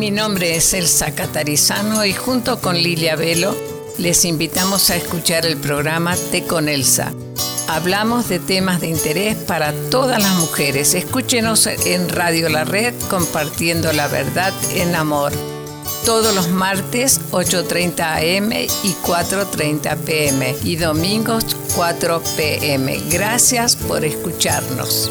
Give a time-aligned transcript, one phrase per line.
[0.00, 3.54] Mi nombre es Elsa Catarizano y junto con Lilia Velo
[3.98, 7.12] les invitamos a escuchar el programa Te con Elsa.
[7.68, 10.94] Hablamos de temas de interés para todas las mujeres.
[10.94, 15.32] Escúchenos en Radio La Red compartiendo la verdad en amor.
[16.06, 21.44] Todos los martes 8.30 am y 4.30 pm y domingos
[21.76, 23.02] 4 pm.
[23.10, 25.10] Gracias por escucharnos.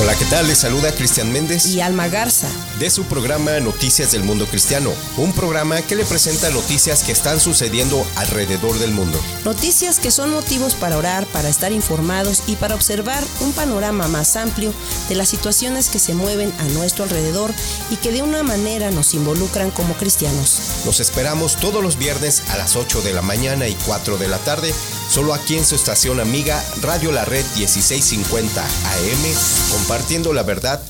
[0.00, 0.46] Hola, ¿qué tal?
[0.46, 2.48] Les saluda Cristian Méndez y Alma Garza
[2.78, 7.38] de su programa Noticias del Mundo Cristiano, un programa que le presenta noticias que están
[7.38, 9.20] sucediendo alrededor del mundo.
[9.44, 14.36] Noticias que son motivos para orar, para estar informados y para observar un panorama más
[14.36, 14.72] amplio
[15.10, 17.52] de las situaciones que se mueven a nuestro alrededor
[17.90, 20.62] y que de una manera nos involucran como cristianos.
[20.86, 24.38] Los esperamos todos los viernes a las 8 de la mañana y 4 de la
[24.38, 24.72] tarde,
[25.10, 30.80] solo aquí en su estación amiga Radio La Red 1650 AM, compartiendo la verdad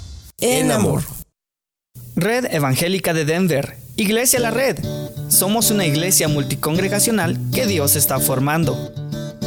[0.41, 1.03] en amor.
[2.17, 4.79] Red Evangélica de Denver, Iglesia La Red.
[5.29, 8.77] Somos una iglesia multicongregacional que Dios está formando.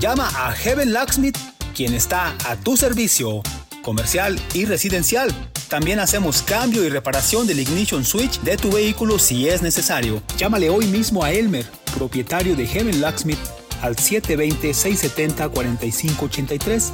[0.00, 1.36] Llama a Heaven Locksmith,
[1.74, 3.42] quien está a tu servicio,
[3.82, 5.32] comercial y residencial
[5.70, 10.20] también hacemos cambio y reparación del ignition switch de tu vehículo si es necesario.
[10.36, 11.64] Llámale hoy mismo a Elmer,
[11.96, 13.38] propietario de Heaven Locksmith,
[13.80, 16.90] al 720-670-4583,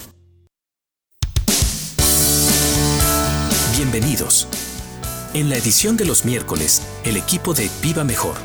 [3.78, 4.47] Bienvenidos.
[5.35, 8.38] En la edición de los miércoles, el equipo de Viva Mejor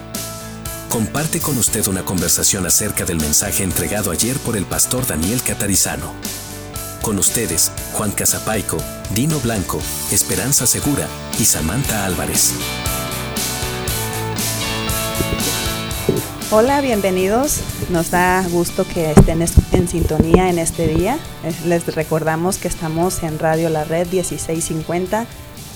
[0.89, 6.13] comparte con usted una conversación acerca del mensaje entregado ayer por el pastor Daniel Catarizano.
[7.01, 8.77] Con ustedes, Juan Casapaico,
[9.15, 9.79] Dino Blanco,
[10.11, 11.07] Esperanza Segura
[11.39, 12.55] y Samantha Álvarez.
[16.51, 17.61] Hola, bienvenidos.
[17.91, 21.21] Nos da gusto que estén en sintonía en este día.
[21.45, 25.27] Eh, les recordamos que estamos en Radio La Red 1650,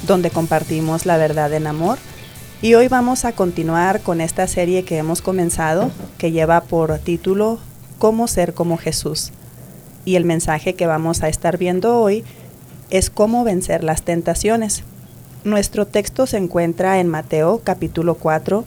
[0.07, 1.99] donde compartimos la verdad en amor.
[2.63, 7.59] Y hoy vamos a continuar con esta serie que hemos comenzado, que lleva por título
[7.99, 9.33] Cómo ser como Jesús.
[10.05, 12.25] Y el mensaje que vamos a estar viendo hoy
[12.91, 14.85] es cómo vencer las tentaciones.
[15.45, 18.65] Nuestro texto se encuentra en Mateo capítulo 4,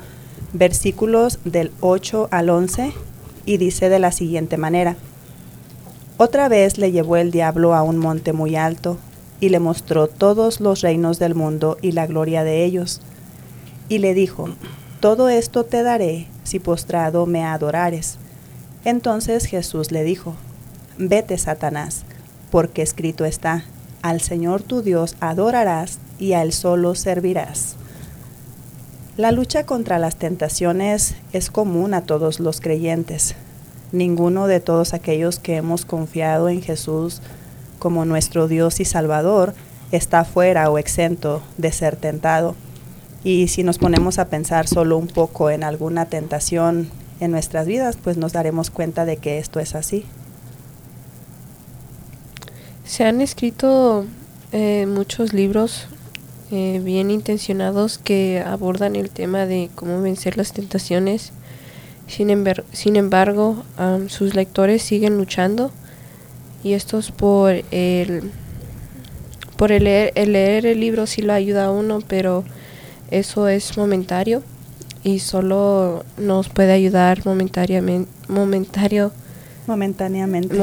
[0.54, 2.94] versículos del 8 al 11,
[3.46, 4.96] y dice de la siguiente manera.
[6.18, 8.98] Otra vez le llevó el diablo a un monte muy alto,
[9.40, 13.02] y le mostró todos los reinos del mundo y la gloria de ellos
[13.90, 14.50] y le dijo,
[15.00, 18.18] Todo esto te daré si postrado me adorares.
[18.86, 20.36] Entonces Jesús le dijo,
[20.98, 22.04] Vete, Satanás,
[22.52, 23.66] porque escrito está,
[24.02, 27.76] Al Señor tu Dios adorarás y a Él solo servirás.
[29.18, 33.36] La lucha contra las tentaciones es común a todos los creyentes.
[33.92, 37.22] Ninguno de todos aquellos que hemos confiado en Jesús
[37.80, 39.54] como nuestro Dios y Salvador
[39.92, 42.56] está fuera o exento de ser tentado.
[43.24, 46.90] Y si nos ponemos a pensar solo un poco en alguna tentación
[47.20, 50.06] en nuestras vidas, pues nos daremos cuenta de que esto es así.
[52.86, 54.06] Se han escrito
[54.54, 55.88] eh, muchos libros
[56.52, 61.34] eh, bien intencionados que abordan el tema de cómo vencer las tentaciones.
[62.08, 63.64] Sin, sin embargo,
[64.08, 65.72] sus lectores siguen luchando
[66.64, 68.32] y esto es por el
[69.58, 72.44] por el leer, el leer el libro sí lo ayuda a uno, pero
[73.10, 74.44] eso es momentario
[75.04, 79.12] y solo nos puede ayudar momentáneamente momentario
[79.68, 80.56] momentáneamente.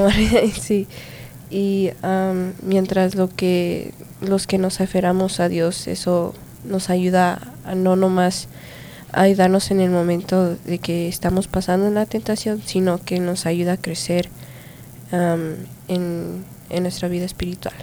[0.61, 0.87] Sí.
[1.50, 1.91] Y
[2.62, 8.49] mientras lo que los que nos aferramos a Dios eso nos ayuda a no nomás
[9.12, 13.75] ayudarnos en el momento de que estamos pasando en la tentación sino que nos ayuda
[13.75, 14.31] a crecer
[15.88, 17.75] en, en nuestra vida espiritual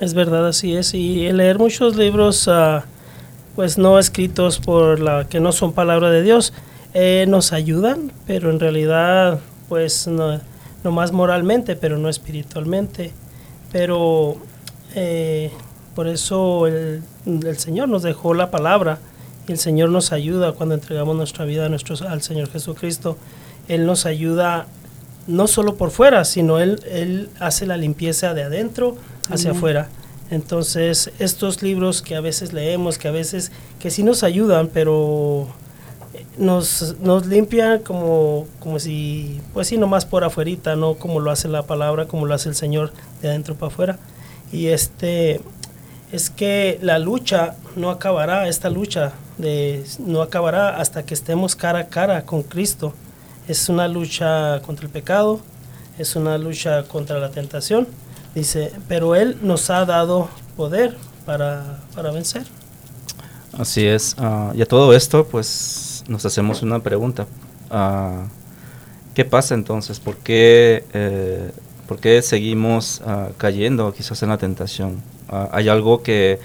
[0.00, 2.82] es verdad así es y leer muchos libros uh,
[3.58, 6.52] pues no escritos por la que no son palabra de Dios,
[6.94, 10.40] eh, nos ayudan, pero en realidad pues no,
[10.84, 13.10] más moralmente, pero no espiritualmente.
[13.72, 14.36] Pero
[14.94, 15.50] eh,
[15.96, 17.02] por eso el,
[17.56, 19.00] Señor nos dejó la palabra
[19.48, 23.18] y el Señor nos ayuda cuando entregamos nuestra vida a nuestro, al Señor Jesucristo.
[23.66, 24.68] Él nos ayuda
[25.28, 28.96] no solo por fuera, sino Él, él hace la limpieza de adentro
[29.30, 29.88] hacia afuera.
[30.30, 35.46] Entonces, estos libros que a veces leemos, que a veces, que sí nos ayudan, pero
[36.36, 41.48] nos, nos limpian como, como si, pues sí, nomás por afuerita, no como lo hace
[41.48, 42.92] la palabra, como lo hace el Señor
[43.22, 43.98] de adentro para afuera.
[44.52, 45.40] Y este,
[46.12, 51.80] es que la lucha no acabará, esta lucha de, no acabará hasta que estemos cara
[51.80, 52.94] a cara con Cristo.
[53.48, 55.40] Es una lucha contra el pecado,
[55.98, 57.88] es una lucha contra la tentación
[58.34, 61.80] Dice, pero Él nos ha dado poder para,
[62.12, 62.44] vencer.
[63.52, 64.14] Así es.
[64.18, 67.26] Ah, y a todo esto, pues nos hacemos una pregunta.
[67.70, 68.28] Uh,
[69.14, 69.98] ¿Qué pasa entonces?
[69.98, 71.50] ¿Por qué, eh,
[71.88, 75.02] ¿por qué seguimos uh, cayendo quizás en la tentación?
[75.50, 76.38] ¿Hay algo que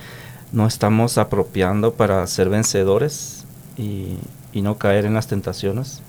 [0.52, 3.46] no estamos apropiando para ser vencedores
[3.78, 4.18] y,
[4.52, 6.02] y no caer en las tentaciones?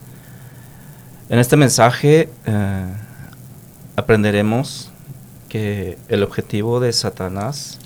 [1.31, 2.85] En este mensaje eh,
[3.97, 4.91] aprenderemos
[5.49, 7.79] que el objetivo de Satanás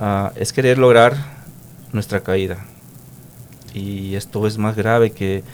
[0.00, 1.14] ah, es querer lograr
[1.92, 2.64] nuestra caída.
[3.72, 5.44] Y esto es más grave que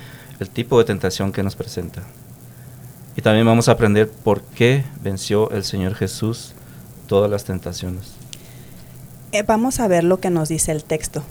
[0.41, 2.03] el tipo de tentación que nos presenta.
[3.15, 6.55] Y también vamos a aprender por qué venció el Señor Jesús
[7.09, 8.15] todas las tentaciones.
[9.33, 11.23] Eh, vamos a ver lo que nos dice el texto.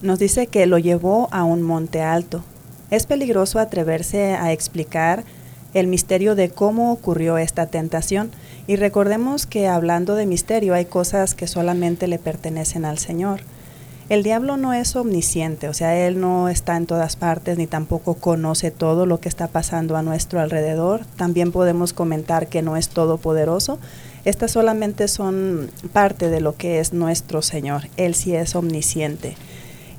[0.00, 2.44] Nos dice que lo llevó a un monte alto.
[2.94, 5.24] Es peligroso atreverse a explicar
[5.74, 8.30] el misterio de cómo ocurrió esta tentación.
[8.68, 13.40] Y recordemos que hablando de misterio hay cosas que solamente le pertenecen al Señor.
[14.08, 18.14] El diablo no es omnisciente, o sea, él no está en todas partes ni tampoco
[18.14, 21.04] conoce todo lo que está pasando a nuestro alrededor.
[21.16, 23.80] También podemos comentar que no es todopoderoso.
[24.24, 27.88] Estas solamente son parte de lo que es nuestro Señor.
[27.96, 29.36] Él sí es omnisciente.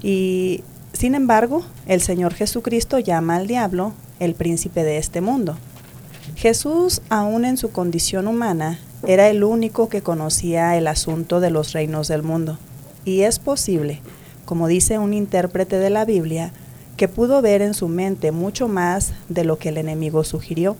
[0.01, 0.63] Y
[0.95, 5.57] sin embargo, el Señor Jesucristo llama al diablo el príncipe de este mundo.
[6.35, 11.73] Jesús, aún en su condición humana, era el único que conocía el asunto de los
[11.73, 12.57] reinos del mundo.
[13.03, 14.01] Y es posible,
[14.45, 16.51] como dice un intérprete de la Biblia,
[16.97, 20.77] que pudo ver en su mente mucho más de lo que el enemigo sugirió.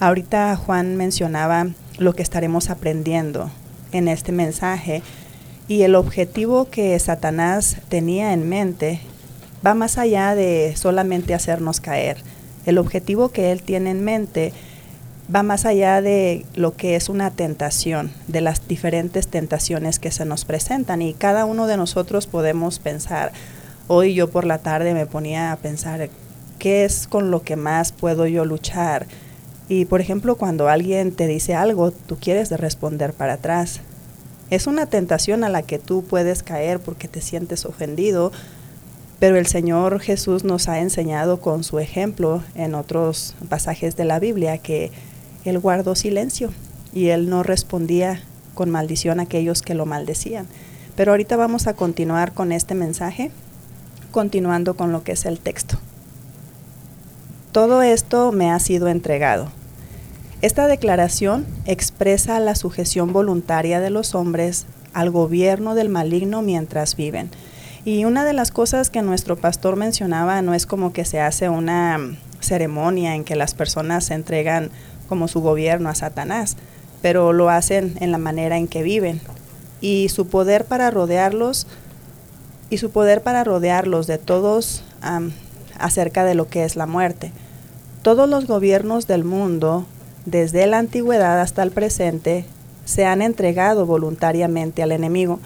[0.00, 3.50] Ahorita Juan mencionaba lo que estaremos aprendiendo
[3.92, 5.02] en este mensaje
[5.68, 9.00] y el objetivo que Satanás tenía en mente
[9.66, 12.18] va más allá de solamente hacernos caer
[12.68, 14.52] el objetivo que Él tiene en mente
[15.34, 20.24] va más allá de lo que es una tentación, de las diferentes tentaciones que se
[20.24, 23.32] nos presentan y cada uno de nosotros podemos pensar,
[23.88, 26.08] hoy yo por la tarde me ponía a pensar,
[26.58, 29.06] ¿qué es con lo que más puedo yo luchar?
[29.68, 33.80] Y por ejemplo, cuando alguien te dice algo, tú quieres responder para atrás.
[34.48, 38.32] Es una tentación a la que tú puedes caer porque te sientes ofendido,
[39.18, 44.20] pero el Señor Jesús nos ha enseñado con su ejemplo en otros pasajes de la
[44.20, 44.92] Biblia que
[45.44, 46.50] Él guardó silencio
[46.92, 48.22] y Él no respondía
[48.54, 50.46] con maldición a aquellos que lo maldecían.
[50.96, 53.30] Pero ahorita vamos a continuar con este mensaje,
[54.10, 55.78] continuando con lo que es el texto.
[57.52, 59.48] Todo esto me ha sido entregado.
[60.42, 67.30] Esta declaración expresa la sujeción voluntaria de los hombres al gobierno del maligno mientras viven
[67.84, 71.48] y una de las cosas que nuestro pastor mencionaba no es como que se hace
[71.48, 71.98] una
[72.40, 74.70] ceremonia en que las personas se entregan
[75.08, 76.56] como su gobierno a Satanás,
[77.02, 79.20] pero lo hacen en la manera en que viven.
[79.80, 81.66] Y su poder para rodearlos,
[82.70, 84.82] y su poder para rodearlos de todos
[85.78, 87.32] acerca de lo que es la muerte.
[88.02, 89.86] Todos los gobiernos del mundo
[90.26, 92.44] desde la antigüedad hasta el presente,
[92.84, 95.40] se han entregado voluntariamente al enemigo.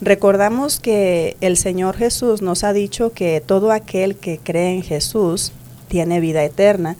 [0.00, 5.52] Recordamos que el Señor Jesús nos ha dicho que todo aquel que cree en Jesús
[5.88, 6.96] tiene vida eterna,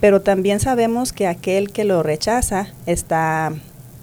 [0.00, 3.54] pero también sabemos que aquel que lo rechaza está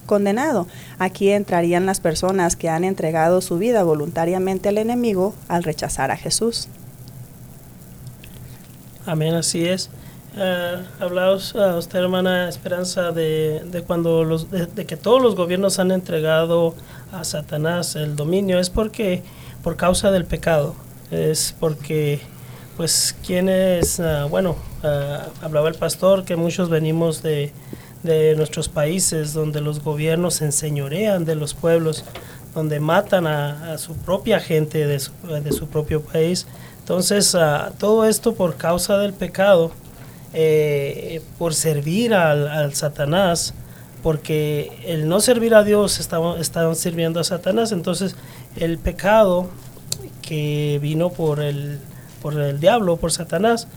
[0.08, 0.67] condenado.
[0.98, 6.17] Aquí entrarían las personas que han entregado su vida voluntariamente al enemigo al rechazar a
[6.17, 6.67] Jesús.
[9.05, 9.89] Amén, así es.
[10.35, 15.79] Uh, hablaos a usted, hermana Esperanza, de, de cuando los, de, que todos los gobiernos
[15.79, 16.75] han entregado
[17.13, 19.23] a Satanás el dominio, es porque
[19.63, 20.75] por causa del pecado,
[21.09, 22.19] es porque,
[22.75, 27.53] pues, quienes, uh, bueno, uh, hablaba el pastor que muchos venimos de,
[28.03, 32.03] de nuestros países donde los gobiernos se enseñorean de los pueblos,
[32.53, 36.45] donde matan a, su propia gente de su, de su, propio país.
[36.79, 37.37] Entonces,
[37.79, 39.71] todo esto por causa del pecado,
[40.37, 43.53] eh, por servir al, Satanás,
[44.03, 47.71] porque el no servir a Dios estaban, estaban sirviendo a Satanás.
[47.71, 48.17] Entonces,
[48.57, 49.49] el pecado
[50.21, 51.79] que vino por el,
[52.21, 53.69] por el diablo, por Satanás,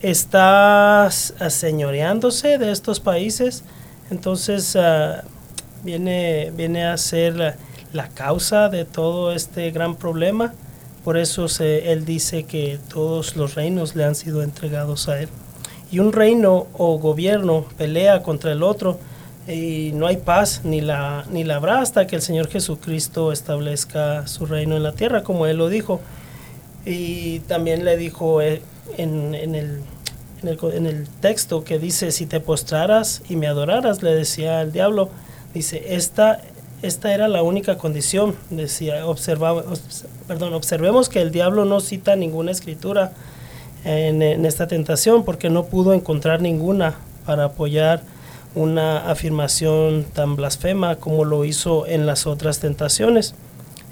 [0.00, 3.62] está señoreándose de estos países,
[4.10, 5.22] entonces uh,
[5.84, 7.56] viene, viene a ser la,
[7.92, 10.54] la, causa de todo este gran problema.
[11.04, 15.28] Por eso se, él dice que todos los reinos le han sido entregados a él.
[15.92, 18.98] Y un reino o gobierno pelea contra el otro
[19.46, 24.26] y no hay paz ni la, ni la habrá hasta que el Señor Jesucristo establezca
[24.26, 26.00] su reino en la tierra, como él lo dijo.
[26.84, 28.62] Y también le dijo eh,
[28.96, 29.82] en, en el
[30.42, 35.08] en el, texto que dice, si te postraras y me adoraras, le decía el diablo,
[35.54, 36.40] dice, esta,
[36.82, 39.62] esta era la única condición, decía, observaba,
[40.26, 43.12] perdón, observemos que el diablo no cita ninguna escritura
[43.84, 46.96] en, esta tentación porque no pudo encontrar ninguna
[47.26, 48.02] para apoyar
[48.54, 53.34] una afirmación tan blasfema como lo hizo en las otras tentaciones.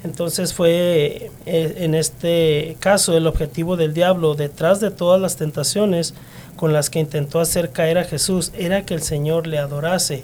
[0.03, 6.13] Entonces fue eh, en este caso el objetivo del diablo detrás de todas las tentaciones
[6.55, 10.23] con las que intentó hacer caer a Jesús era que el Señor le adorase.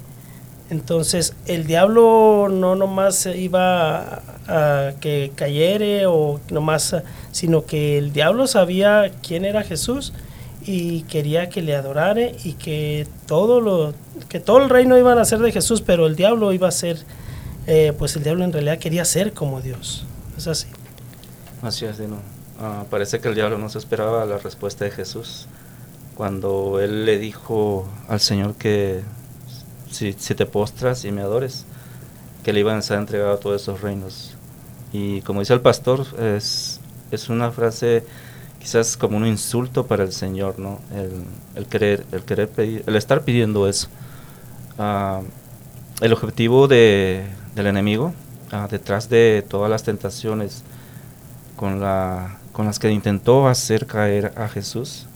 [0.70, 6.96] Entonces el diablo no nomás iba a, que cayere o nomás,
[7.32, 10.14] sino que el diablo sabía quién era Jesús
[10.66, 13.94] y quería que le adorare y que todo lo
[14.28, 16.98] que todo el reino iba a ser de Jesús, pero el diablo iba a ser,
[17.66, 20.06] eh, pues el diablo en realidad quería ser como Dios.
[20.38, 20.68] Es así.
[21.62, 22.18] Así es, Dino.
[22.60, 25.48] Ah, parece que el diablo no se esperaba la respuesta de Jesús
[26.16, 29.02] cuando él le dijo al Señor que
[29.92, 31.66] si, te postras y me adores,
[32.44, 34.36] que le iban a ser entregados todos esos reinos.
[34.94, 36.80] Y como dice el pastor, es,
[37.12, 38.04] es una frase
[38.60, 40.80] quizás como un insulto para el Señor, ¿no?
[41.56, 43.88] El, querer, el querer el estar pidiendo eso.
[44.78, 45.22] Ah,
[46.02, 47.26] el objetivo de,
[47.56, 48.14] del enemigo,
[48.52, 50.64] ah, detrás de todas las tentaciones
[51.56, 55.08] con, la, con las que intentó hacer caer a Jesús,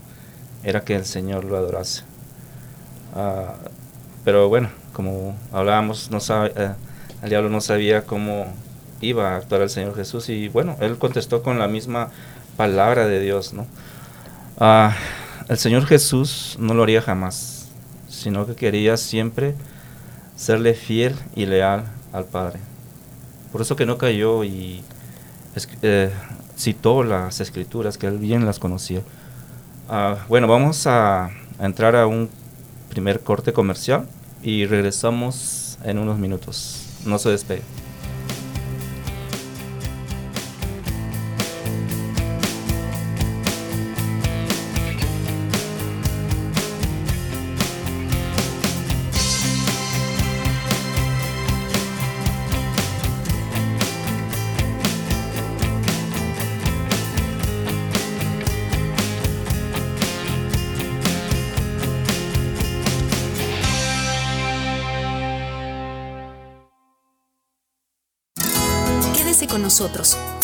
[0.64, 2.04] era que el Señor lo adorase.
[3.16, 3.56] Ah,
[4.24, 6.72] pero bueno, como hablábamos, no sabe, eh,
[7.24, 8.48] el diablo no sabía cómo
[9.02, 12.10] iba a actuar el Señor Jesús y bueno, él contestó con la misma
[12.58, 13.66] palabra de Dios, ¿no?
[14.60, 14.96] Ah,
[15.50, 17.72] el Señor Jesús no lo haría jamás,
[18.08, 19.56] sino que quería siempre
[20.36, 22.60] serle fiel y leal al Padre.
[23.52, 24.84] Por eso que no cayó y
[25.82, 26.12] eh,
[26.58, 29.02] citó las escrituras, que él bien las conocía.
[29.90, 32.30] Ah, bueno, vamos a, entrar a un
[32.92, 34.06] primer corte comercial
[34.44, 36.86] y regresamos en unos minutos.
[37.06, 37.64] No se despegue.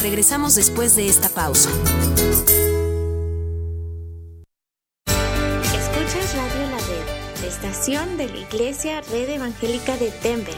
[0.10, 1.70] Regresamos después de esta pausa.
[5.06, 10.56] Escuchas Radio La Red, estación de la Iglesia Red Evangélica de Denver.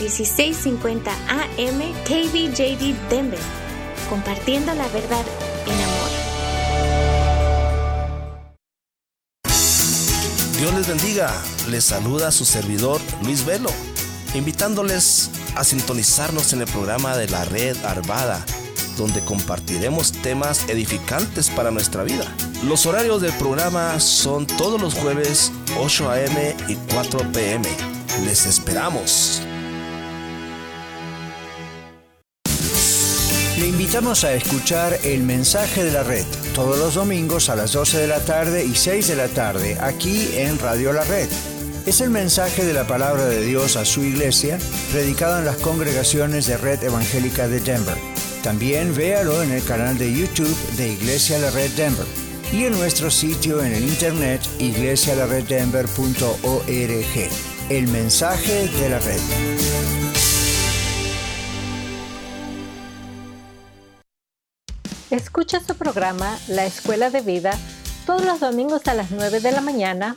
[0.00, 3.38] 1650 AM KBJD Denver.
[4.10, 5.24] Compartiendo la verdad
[5.66, 6.10] en amor.
[10.58, 11.32] Dios les bendiga.
[11.68, 13.70] Les saluda su servidor Luis Velo,
[14.34, 18.44] invitándoles a sintonizarnos en el programa de la red Arvada,
[18.96, 22.24] donde compartiremos temas edificantes para nuestra vida
[22.64, 26.56] Los horarios del programa son todos los jueves 8 a.m.
[26.68, 27.68] y 4 p.m.
[28.24, 29.42] Les esperamos.
[33.58, 37.98] Le invitamos a escuchar el mensaje de la red todos los domingos a las 12
[37.98, 41.28] de la tarde y 6 de la tarde aquí en Radio La Red.
[41.86, 44.58] Es el mensaje de la palabra de Dios a su iglesia,
[44.90, 47.96] predicado en las congregaciones de Red Evangélica de Denver.
[48.42, 52.04] También véalo en el canal de YouTube de Iglesia La Red Denver
[52.52, 57.30] y en nuestro sitio en el internet iglesialareddenver.org.
[57.68, 59.20] El mensaje de la red.
[65.12, 67.56] Escucha su programa La Escuela de Vida
[68.06, 70.16] todos los domingos a las 9 de la mañana,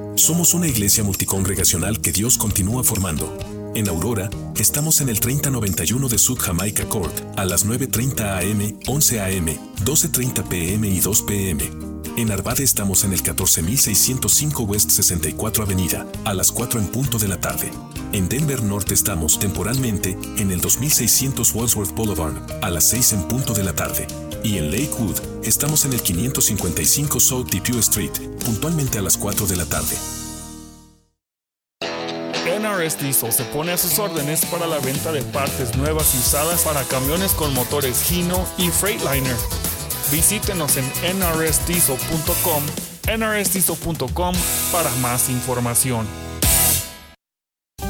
[0.21, 3.60] Somos una iglesia multicongregacional que Dios continúa formando.
[3.73, 9.21] En Aurora, estamos en el 3091 de Sud Jamaica Court, a las 9.30 am, 11
[9.21, 9.45] am,
[9.85, 11.71] 12.30 pm y 2 pm.
[12.17, 17.29] En Arvada estamos en el 14605 West 64 Avenida, a las 4 en punto de
[17.29, 17.71] la tarde.
[18.11, 23.53] En Denver Norte estamos temporalmente en el 2600 Wadsworth Boulevard, a las 6 en punto
[23.53, 24.05] de la tarde.
[24.43, 28.11] Y en Lakewood estamos en el 555 South Depew Street,
[28.43, 29.95] puntualmente a las 4 de la tarde.
[32.61, 36.61] NRS Diesel se pone a sus órdenes para la venta de partes nuevas y usadas
[36.61, 39.35] para camiones con motores Hino y Freightliner
[40.11, 40.85] Visítenos en
[41.17, 42.63] nrsdiesel.com,
[43.07, 44.35] nrsdiesel.com
[44.71, 46.05] para más información.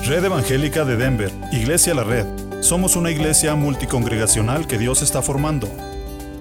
[0.05, 2.27] Red Evangélica de Denver, Iglesia La Red.
[2.61, 5.67] Somos una iglesia multicongregacional que Dios está formando.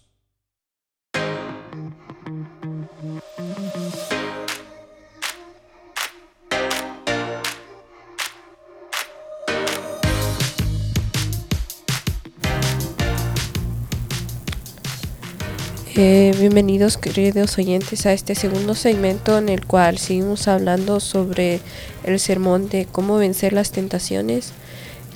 [16.01, 21.61] Eh, bienvenidos queridos oyentes a este segundo segmento en el cual seguimos hablando sobre
[22.05, 24.53] el sermón de cómo vencer las tentaciones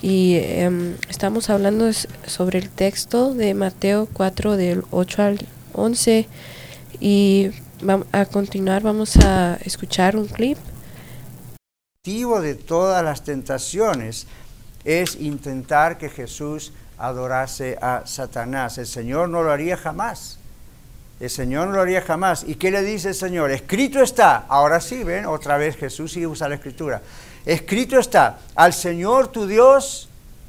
[0.03, 1.89] y em, estamos hablando
[2.27, 6.27] sobre el texto de Mateo 4 del 8 al 11
[6.99, 7.53] y
[8.11, 10.59] a continuar vamos a escuchar un clip.
[12.05, 14.27] El motivo de todas las tentaciones
[14.83, 18.79] es intentar que Jesús adorase a Satanás.
[18.79, 20.41] El Señor no lo haría jamás.
[21.23, 22.43] El Señor no lo haría jamás.
[22.49, 23.53] ¿Y qué le dice el Señor?
[23.53, 24.45] Escrito está.
[24.49, 27.01] Ahora sí, ven, otra vez Jesús sigue usa la escritura.
[27.47, 30.09] Escrito está, al Señor tu Dios,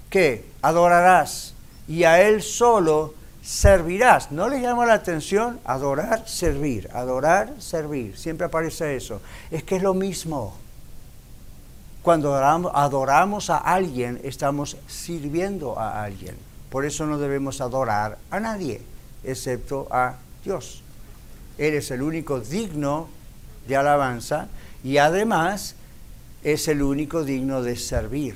[0.09, 1.53] que adorarás
[1.87, 4.31] y a Él solo servirás.
[4.31, 5.59] ¿No le llama la atención?
[5.63, 8.17] Adorar, servir, adorar, servir.
[8.17, 9.21] Siempre aparece eso.
[9.51, 10.57] Es que es lo mismo.
[12.01, 16.35] Cuando adoramos, adoramos a alguien, estamos sirviendo a alguien.
[16.71, 18.81] Por eso no debemos adorar a nadie,
[19.23, 20.81] excepto a Dios.
[21.57, 23.07] Eres el único digno
[23.67, 24.47] de alabanza
[24.83, 25.75] y además
[26.43, 28.35] es el único digno de servir.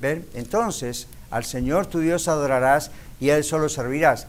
[0.00, 0.26] ¿Ven?
[0.34, 4.26] Entonces, al Señor tu Dios adorarás y a Él solo servirás.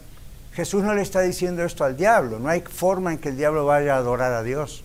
[0.52, 3.66] Jesús no le está diciendo esto al diablo, no hay forma en que el diablo
[3.66, 4.82] vaya a adorar a Dios.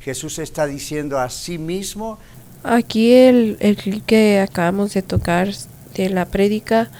[0.00, 2.18] Jesús está diciendo a sí mismo.
[2.64, 5.50] Aquí el, el que acabamos de tocar
[5.94, 6.90] de la prédica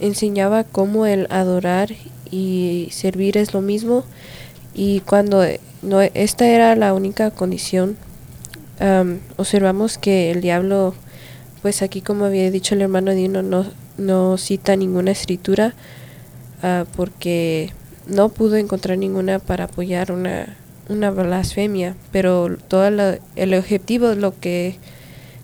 [0.00, 1.90] enseñaba cómo el adorar
[2.30, 4.04] y servir es lo mismo.
[4.74, 5.44] Y cuando
[5.82, 7.96] no, esta era la única condición,
[9.36, 10.94] observamos que el diablo,
[11.62, 13.66] pues aquí como había dicho el hermano Dino, no,
[13.98, 15.74] no cita ninguna escritura
[16.62, 17.72] ah, porque
[18.06, 20.56] no pudo encontrar ninguna para apoyar una,
[20.88, 22.86] una blasfemia, pero todo
[23.36, 24.76] el objetivo, lo que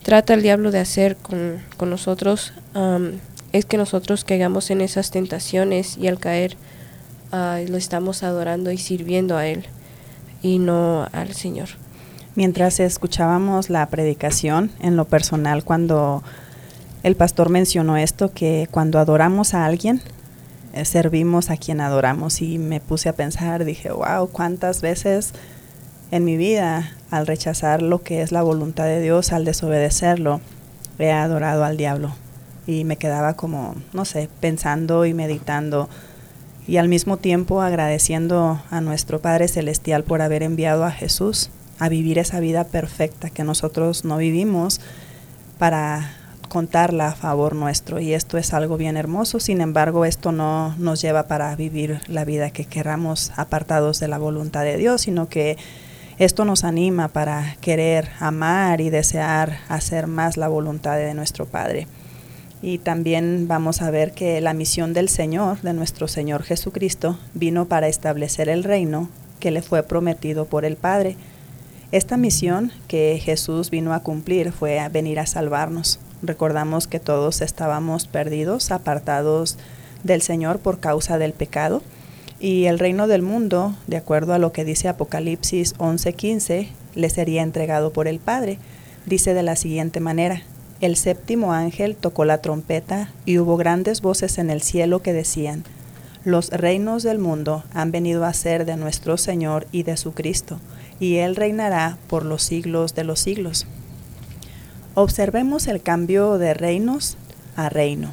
[0.03, 2.53] trata el diablo de hacer con, con nosotros,
[3.53, 6.57] es que nosotros caigamos en esas tentaciones y al caer
[7.33, 9.67] lo estamos adorando y sirviendo a Él
[10.43, 11.69] y no al Señor.
[12.35, 16.23] Mientras escuchábamos la predicación, en lo personal, cuando
[17.03, 20.03] el pastor mencionó esto, que cuando adoramos a alguien,
[20.75, 25.33] eh, servimos a quien adoramos y me puse a pensar, dije, wow, cuántas veces
[26.11, 30.41] en mi vida, al rechazar lo que es la voluntad de Dios, al desobedecerlo,
[30.99, 32.13] he adorado al diablo.
[32.67, 35.89] Y me quedaba como, no sé, pensando y meditando
[36.67, 41.89] y al mismo tiempo agradeciendo a nuestro Padre Celestial por haber enviado a Jesús a
[41.89, 44.81] vivir esa vida perfecta que nosotros no vivimos
[45.59, 46.13] para
[46.49, 51.03] contarla a favor nuestro y esto es algo bien hermoso, sin embargo esto no nos
[51.03, 55.57] lleva para vivir la vida que queramos apartados de la voluntad de Dios, sino que
[56.19, 61.87] esto nos anima para querer amar y desear hacer más la voluntad de nuestro Padre.
[62.63, 67.67] Y también vamos a ver que la misión del Señor, de nuestro Señor Jesucristo, vino
[67.67, 69.09] para establecer el reino
[69.41, 71.17] que le fue prometido por el Padre.
[71.93, 76.01] Esta misión que Jesús vino a cumplir fue a venir a salvarnos.
[76.23, 79.59] Recordamos que todos estábamos perdidos, apartados
[80.03, 81.83] del Señor por causa del pecado.
[82.41, 87.43] Y el reino del mundo, de acuerdo a lo que dice Apocalipsis 11:15, le sería
[87.43, 88.59] entregado por el Padre.
[89.05, 90.43] Dice de la siguiente manera,
[90.81, 95.65] el séptimo ángel tocó la trompeta y hubo grandes voces en el cielo que decían,
[96.25, 100.59] los reinos del mundo han venido a ser de nuestro Señor y de su Cristo,
[100.99, 103.67] y Él reinará por los siglos de los siglos.
[104.95, 107.17] Observemos el cambio de reinos
[107.55, 108.13] a reino.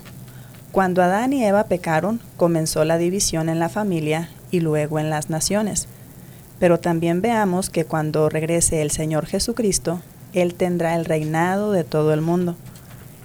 [0.71, 5.29] Cuando Adán y Eva pecaron, comenzó la división en la familia y luego en las
[5.29, 5.87] naciones.
[6.59, 10.01] Pero también veamos que cuando regrese el Señor Jesucristo,
[10.33, 12.55] Él tendrá el reinado de todo el mundo.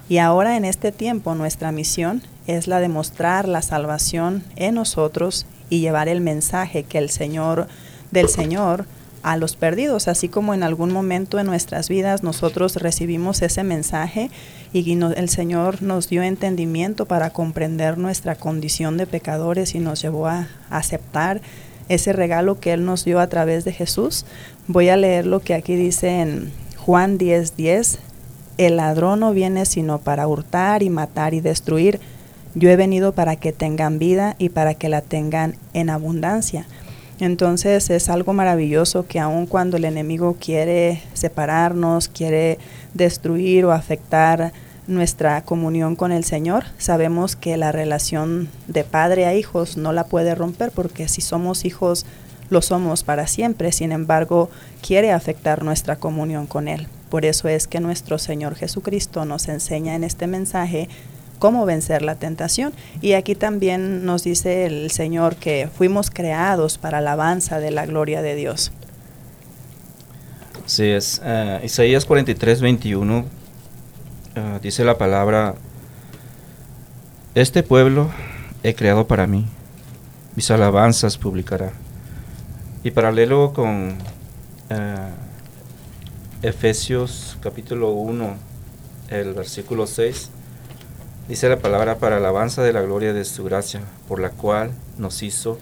[0.07, 5.45] Y ahora en este tiempo nuestra misión es la de mostrar la salvación en nosotros
[5.69, 7.67] y llevar el mensaje que el Señor
[8.11, 8.85] del Señor
[9.21, 14.31] a los perdidos, así como en algún momento en nuestras vidas nosotros recibimos ese mensaje
[14.71, 20.27] y el Señor nos dio entendimiento para comprender nuestra condición de pecadores y nos llevó
[20.27, 21.41] a, aceptar
[21.89, 24.25] ese regalo que Él nos dio a través de Jesús.
[24.67, 26.51] Voy a leer lo que aquí dice en
[26.89, 27.55] Juan 10:10.
[27.55, 27.99] 10,
[28.57, 31.99] el ladrón no viene sino para hurtar y matar y destruir.
[32.55, 36.65] Yo he venido para que tengan vida y para que la tengan en abundancia.
[37.19, 42.57] Entonces es algo maravilloso que aun cuando el enemigo quiere separarnos, quiere
[42.95, 44.51] destruir o afectar
[44.87, 50.05] nuestra comunión con el Señor, sabemos que la relación de padre a hijos no la
[50.05, 52.07] puede romper porque si somos hijos
[52.49, 54.49] lo somos para siempre, sin embargo
[54.81, 56.87] quiere afectar nuestra comunión con Él.
[57.09, 60.89] Por eso es que nuestro Señor Jesucristo nos enseña en este mensaje
[61.39, 62.73] cómo vencer la tentación.
[63.01, 68.21] Y aquí también nos dice el Señor que fuimos creados para alabanza de la gloria
[68.21, 68.71] de Dios.
[70.65, 73.25] Sí, es uh, Isaías 43, 21, uh,
[74.61, 75.55] dice la palabra,
[77.33, 78.11] este pueblo
[78.61, 79.47] he creado para mí,
[80.35, 81.71] mis alabanzas publicará.
[82.81, 84.75] Y paralelo con uh,
[86.41, 88.37] Efesios capítulo 1,
[89.09, 90.31] el versículo 6,
[91.27, 95.21] Dice la palabra para alabanza de la gloria de su gracia, por la cual nos
[95.21, 95.59] hizo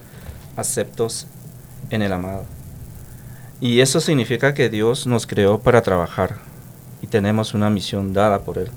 [0.56, 1.26] aceptos
[1.90, 2.44] en el amado.
[3.60, 6.36] Y eso significa que Dios nos creó para trabajar
[7.02, 8.70] y tenemos una misión dada por Él.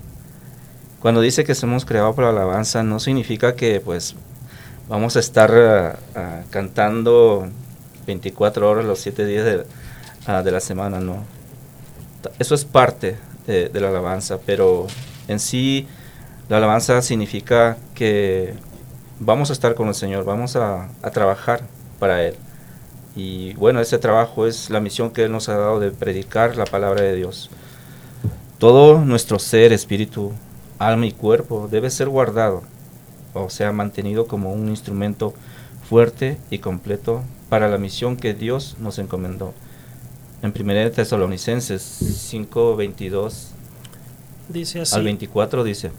[0.99, 4.15] Cuando dice que somos creados para alabanza, no significa que pues
[4.89, 7.47] vamos a estar uh, uh, cantando
[8.05, 11.23] 24 horas los 7 días de, uh, de, la semana, no.
[12.39, 14.87] Eso es parte de, de la alabanza, pero
[15.27, 15.87] en sí
[16.49, 18.53] la alabanza significa que
[19.19, 21.61] vamos a estar con el Señor, vamos a, a, trabajar
[21.99, 22.35] para Él.
[23.15, 26.65] Y bueno, ese trabajo es la misión que Él nos ha dado de predicar la
[26.65, 27.49] palabra de Dios.
[28.57, 30.33] Todo nuestro ser, espíritu,
[30.77, 32.63] alma y cuerpo debe ser guardado,
[33.33, 35.33] o sea, mantenido como un instrumento
[35.87, 39.53] fuerte y completo para la misión que Dios nos encomendó.
[40.41, 43.49] En 1 Tesalonicenses 5, 22
[44.47, 45.91] dice así, al 24 dice,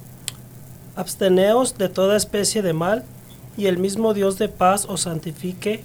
[0.97, 3.05] Absteneos de toda especie de mal,
[3.59, 5.83] y el mismo Dios de paz os santifique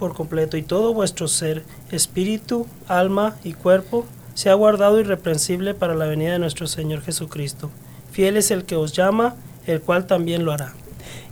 [0.00, 6.06] por completo, y todo vuestro ser, espíritu, alma y cuerpo, sea guardado irreprensible para la
[6.06, 7.70] venida de nuestro Señor Jesucristo.
[8.10, 10.74] Fiel es el que os llama, el cual también lo hará.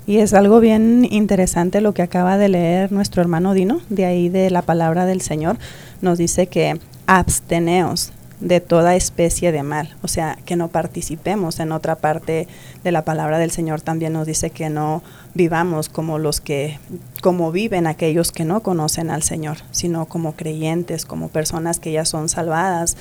[0.07, 4.29] Y es algo bien interesante lo que acaba de leer nuestro hermano Dino, de ahí
[4.29, 5.59] de la palabra del Señor,
[6.01, 11.59] nos dice que absteneos, de toda especie de mal, o sea, que no participemos.
[11.61, 12.49] En otra parte
[12.85, 15.03] de la palabra del Señor también nos dice que no
[15.35, 16.79] vivamos como los que,
[17.23, 22.05] como viven aquellos que no conocen al Señor, sino como creyentes, como personas que ya
[22.05, 22.97] son salvadas.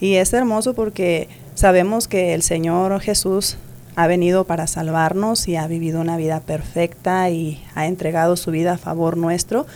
[0.00, 3.58] Y es hermoso porque sabemos que el Señor Jesús
[3.94, 8.72] ha venido para salvarnos y ha vivido una vida perfecta y ha entregado su vida
[8.72, 9.66] a favor nuestro,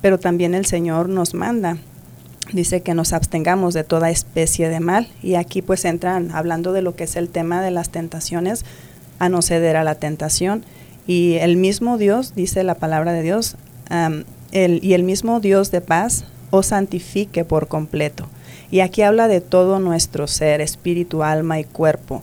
[0.00, 1.78] pero también el Señor nos manda.
[2.52, 6.82] Dice que nos abstengamos de toda especie de mal y aquí pues entran hablando de
[6.82, 8.64] lo que es el tema de las tentaciones
[9.18, 10.64] a no ceder a la tentación.
[11.06, 13.56] Y el mismo Dios dice la palabra de Dios
[14.52, 18.28] y el mismo Dios de paz os santifique por completo.
[18.70, 22.22] Y aquí habla de todo nuestro ser espíritu alma y cuerpo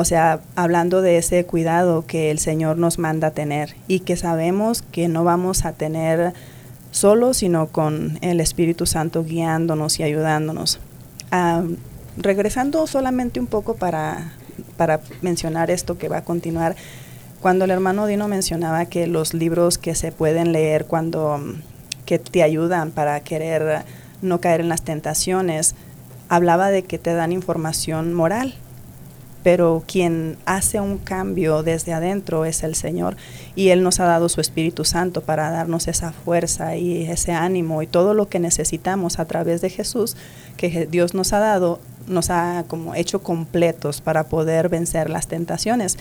[0.00, 4.80] o sea hablando de ese cuidado que el Señor nos manda tener y que sabemos
[4.80, 6.32] que no vamos a tener
[6.90, 10.80] solo, sino con el Espíritu Santo guiándonos y ayudándonos.
[11.30, 11.64] Ah,
[12.16, 14.32] regresando solamente un poco para,
[14.78, 16.76] para mencionar esto que va a continuar,
[17.42, 21.40] cuando el hermano Dino mencionaba que los libros que se pueden leer cuando
[22.06, 23.84] que te ayudan para querer
[24.22, 25.74] no caer en las tentaciones,
[26.30, 28.54] hablaba de que te dan información moral
[29.42, 33.16] pero quien hace un cambio desde adentro es el Señor
[33.54, 37.82] y Él nos ha dado su Espíritu Santo para darnos esa fuerza y ese ánimo
[37.82, 40.16] y todo lo que necesitamos a través de Jesús
[40.56, 45.96] que Dios nos ha dado, nos ha como hecho completos para poder vencer las tentaciones.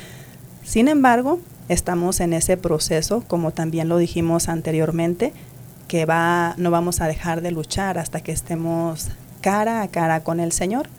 [0.63, 5.33] Sin embargo, estamos en ese proceso, como también lo dijimos anteriormente,
[5.87, 9.07] que va, no vamos a dejar de luchar hasta que estemos
[9.41, 10.89] cara a cara con el Señor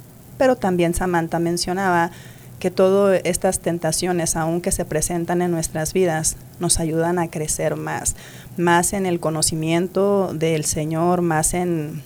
[0.41, 2.13] pero también Samantha mencionaba
[2.61, 8.15] que todas estas tentaciones, aunque se presentan en nuestras vidas, nos ayudan a crecer más,
[8.57, 12.03] más en el conocimiento del Señor, más en,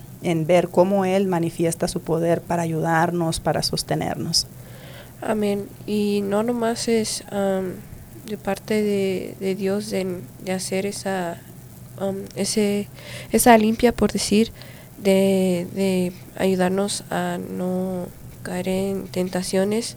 [0.47, 4.47] ver cómo Él manifiesta su poder para ayudarnos, para sostenernos.
[5.21, 5.67] Amén.
[5.87, 7.25] Y no nomás es
[8.27, 11.43] de parte de, Dios de, hacer esa,
[12.37, 14.53] esa limpia, por decir,
[15.03, 18.07] de, de ayudarnos a no
[18.45, 19.97] caer en tentaciones,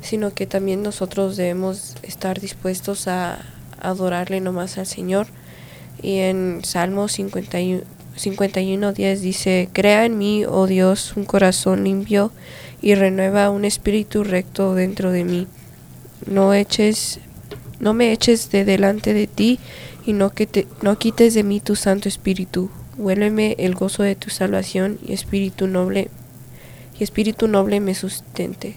[0.00, 3.44] sino que también nosotros debemos estar dispuestos a
[3.80, 5.26] adorarle nomás al Señor.
[6.02, 7.82] Y en Salmo 51,
[8.16, 12.32] 51 10 dice, Crea en mí, oh Dios, un corazón limpio
[12.82, 15.46] y renueva un espíritu recto dentro de mí.
[16.26, 17.20] No eches,
[17.78, 19.58] no me eches de delante de ti
[20.06, 22.70] y no, que te, no quites de mí tu Santo Espíritu.
[22.96, 26.10] Vuélveme el gozo de tu salvación y espíritu noble
[27.04, 28.76] espíritu noble me sustente.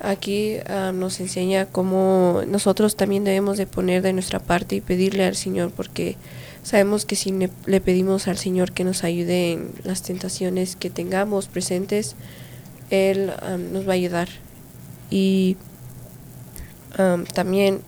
[0.00, 5.24] Aquí ah, nos enseña cómo nosotros también debemos de poner de nuestra parte y pedirle
[5.24, 6.16] al Señor, porque
[6.62, 7.32] sabemos que si
[7.66, 12.14] le, pedimos al Señor que nos ayude en las tentaciones que tengamos presentes,
[12.90, 13.32] Él
[13.72, 14.28] nos va a ayudar.
[15.10, 15.56] Y
[16.96, 17.80] ah, también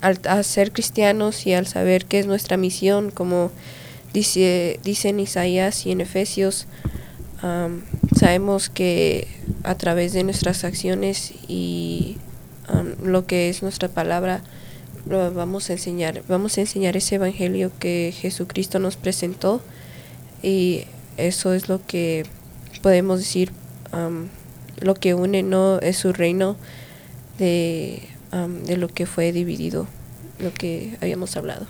[0.00, 3.50] al, ser cristianos y al saber qué es nuestra misión, como
[4.12, 6.66] dice, dice en Isaías y en Efesios,
[8.16, 9.26] sabemos que
[9.64, 12.16] a través de nuestras acciones y
[13.02, 14.42] lo que es nuestra palabra,
[15.06, 16.22] lo vamos a enseñar.
[16.28, 19.60] Vamos a enseñar ese evangelio que Jesucristo nos presentó
[20.42, 20.84] y
[21.16, 22.24] eso es lo que
[22.82, 23.52] podemos decir,
[24.80, 26.56] lo que une no es su reino
[27.38, 28.02] de,
[28.66, 29.86] de lo que fue dividido
[30.38, 31.66] lo que habíamos hablado.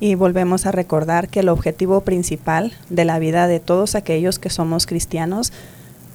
[0.00, 4.50] Y volvemos a recordar que el objetivo principal de la vida de todos aquellos que
[4.50, 5.52] somos cristianos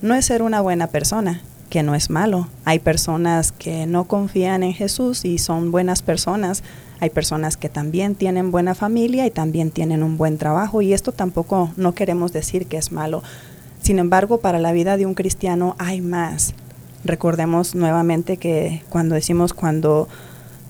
[0.02, 2.48] no es ser una buena persona, que no es malo.
[2.66, 6.64] Hay personas que no confían en Jesús y son buenas personas.
[7.00, 11.12] Hay personas que también tienen buena familia y también tienen un buen trabajo y esto
[11.12, 13.24] tampoco no queremos decir que es malo.
[13.82, 16.54] Sin embargo, para la vida de un cristiano hay más.
[17.06, 20.10] Recordemos nuevamente que cuando decimos cuando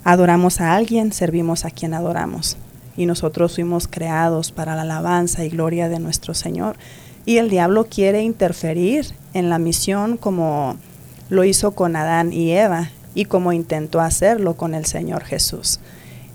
[0.04, 2.58] adoramos a alguien, servimos a quien adoramos.
[2.98, 6.76] Y nosotros fuimos creados para la alabanza y gloria de nuestro Señor.
[7.26, 10.78] Y el diablo quiere interferir en la misión como
[11.30, 15.80] lo hizo con Adán y Eva y como intentó hacerlo con el Señor Jesús.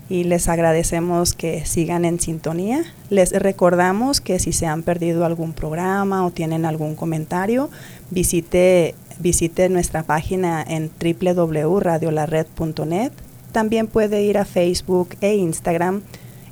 [0.07, 2.83] Y les agradecemos que sigan en sintonía.
[3.09, 7.71] Les recordamos que si se han perdido algún programa o tienen algún comentario,
[8.11, 13.11] visite, visite nuestra página en www.radiolared.net
[13.55, 16.01] también puede ir a Facebook e Instagram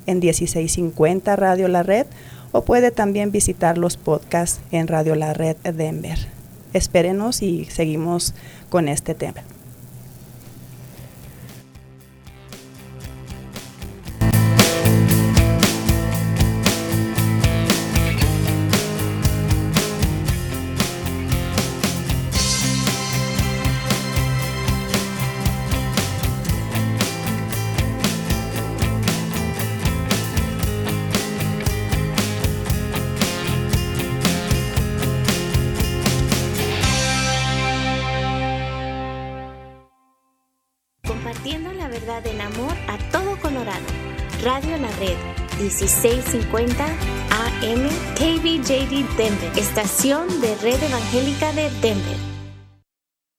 [0.06, 2.06] en 1650 Radio La Red
[2.50, 6.18] o puede también visitar los podcasts en Radio La Red Denver.
[6.72, 8.32] Espérenos y seguimos
[8.70, 9.42] con este tema.
[46.04, 52.16] 1650 AM KBJD Denver, estación de Red Evangélica de Denver.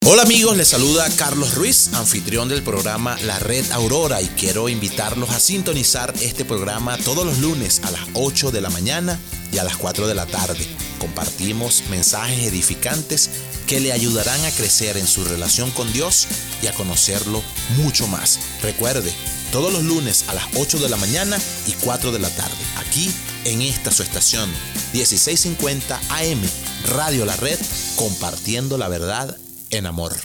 [0.08, 5.30] Hola amigos, les saluda Carlos Ruiz, anfitrión del programa La Red Aurora y quiero invitarlos
[5.30, 9.20] a sintonizar este programa todos los lunes a las 8 de la mañana
[9.52, 10.66] y a las 4 de la tarde.
[10.98, 13.30] Compartimos mensajes edificantes
[13.68, 16.28] que le ayudarán a crecer en su relación con Dios
[16.62, 17.42] y a conocerlo
[17.78, 18.40] mucho más.
[18.62, 19.14] Recuerde,
[19.52, 23.12] todos los lunes a las 8 de la mañana y 4 de la tarde, aquí
[23.46, 24.50] en esta su estación
[24.94, 26.42] 1650 AM,
[26.88, 27.60] Radio La Red,
[27.96, 29.38] compartiendo la verdad
[29.70, 30.16] en amor.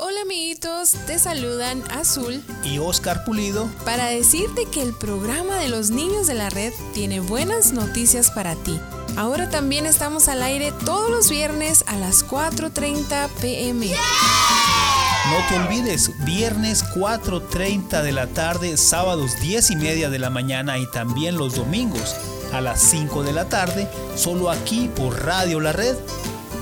[0.00, 5.90] Hola amiguitos, te saludan Azul y Oscar Pulido para decirte que el programa de los
[5.90, 8.78] niños de la red tiene buenas noticias para ti.
[9.18, 13.88] Ahora también estamos al aire todos los viernes a las 4.30 pm.
[13.88, 20.78] No te olvides, viernes 4.30 de la tarde, sábados 10 y media de la mañana
[20.78, 22.14] y también los domingos
[22.52, 25.96] a las 5 de la tarde, solo aquí por Radio La Red.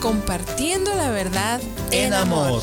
[0.01, 2.63] Compartiendo la verdad en, amor.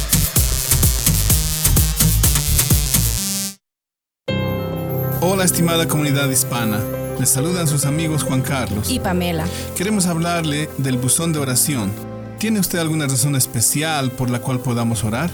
[5.23, 6.79] Hola estimada comunidad hispana,
[7.19, 9.45] les saludan sus amigos Juan Carlos y Pamela.
[9.77, 11.91] Queremos hablarle del buzón de oración.
[12.39, 15.29] ¿Tiene usted alguna razón especial por la cual podamos orar?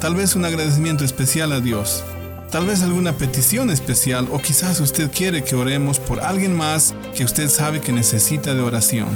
[0.00, 2.02] Tal vez un agradecimiento especial a Dios.
[2.50, 7.22] Tal vez alguna petición especial o quizás usted quiere que oremos por alguien más que
[7.22, 9.08] usted sabe que necesita de oración.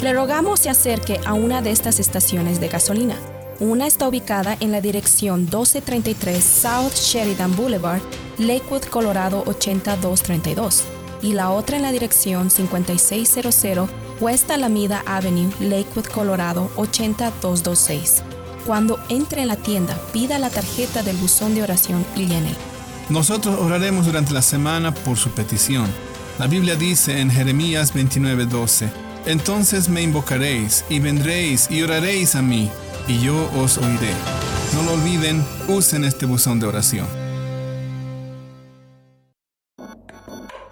[0.00, 3.16] Le rogamos se acerque a una de estas estaciones de gasolina.
[3.60, 8.00] Una está ubicada en la dirección 1233 South Sheridan Boulevard,
[8.38, 10.84] Lakewood, Colorado 8232,
[11.22, 18.22] y la otra en la dirección 5600 West Alameda Avenue, Lakewood, Colorado 80226.
[18.66, 22.54] Cuando entre en la tienda, pida la tarjeta del buzón de oración y llene.
[23.08, 25.86] Nosotros oraremos durante la semana por su petición.
[26.38, 28.90] La Biblia dice en Jeremías 29:12,
[29.26, 32.70] Entonces me invocaréis y vendréis y oraréis a mí
[33.08, 34.12] y yo os oiré.
[34.74, 37.17] No lo olviden, usen este buzón de oración.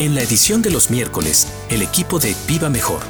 [0.00, 3.00] En la edición de los miércoles, el equipo de Viva Mejor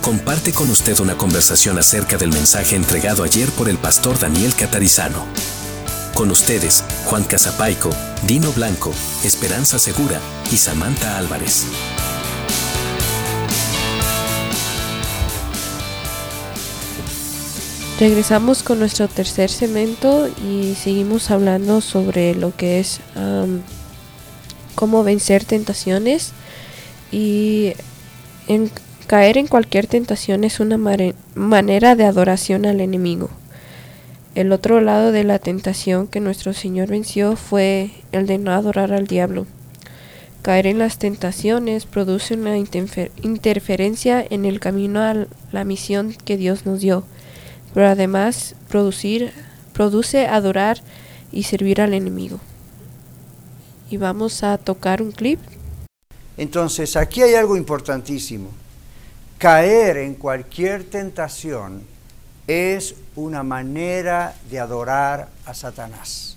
[0.00, 5.26] comparte con usted una conversación acerca del mensaje entregado ayer por el pastor Daniel Catarizano.
[6.14, 7.90] Con ustedes, Juan Casapaico,
[8.26, 8.92] Dino Blanco,
[9.24, 10.18] Esperanza Segura
[10.50, 11.66] y Samantha Álvarez.
[17.98, 23.00] Regresamos con nuestro tercer segmento y seguimos hablando sobre lo que es
[24.74, 26.32] cómo vencer tentaciones
[27.12, 27.74] y
[28.48, 28.70] en
[29.06, 30.78] caer en cualquier tentación es una
[31.34, 33.28] manera de adoración al enemigo.
[34.34, 38.92] El otro lado de la tentación que nuestro Señor venció fue el de no adorar
[38.92, 39.46] al diablo.
[40.42, 46.64] Caer en las tentaciones produce una interferencia en el camino a la misión que Dios
[46.64, 47.04] nos dio,
[47.74, 49.32] pero además producir,
[49.72, 50.80] produce adorar
[51.32, 52.38] y servir al enemigo
[53.90, 55.40] y vamos a tocar un clip.
[56.36, 58.48] Entonces, aquí hay algo importantísimo.
[59.36, 61.82] Caer en cualquier tentación
[62.46, 66.36] es una manera de adorar a Satanás.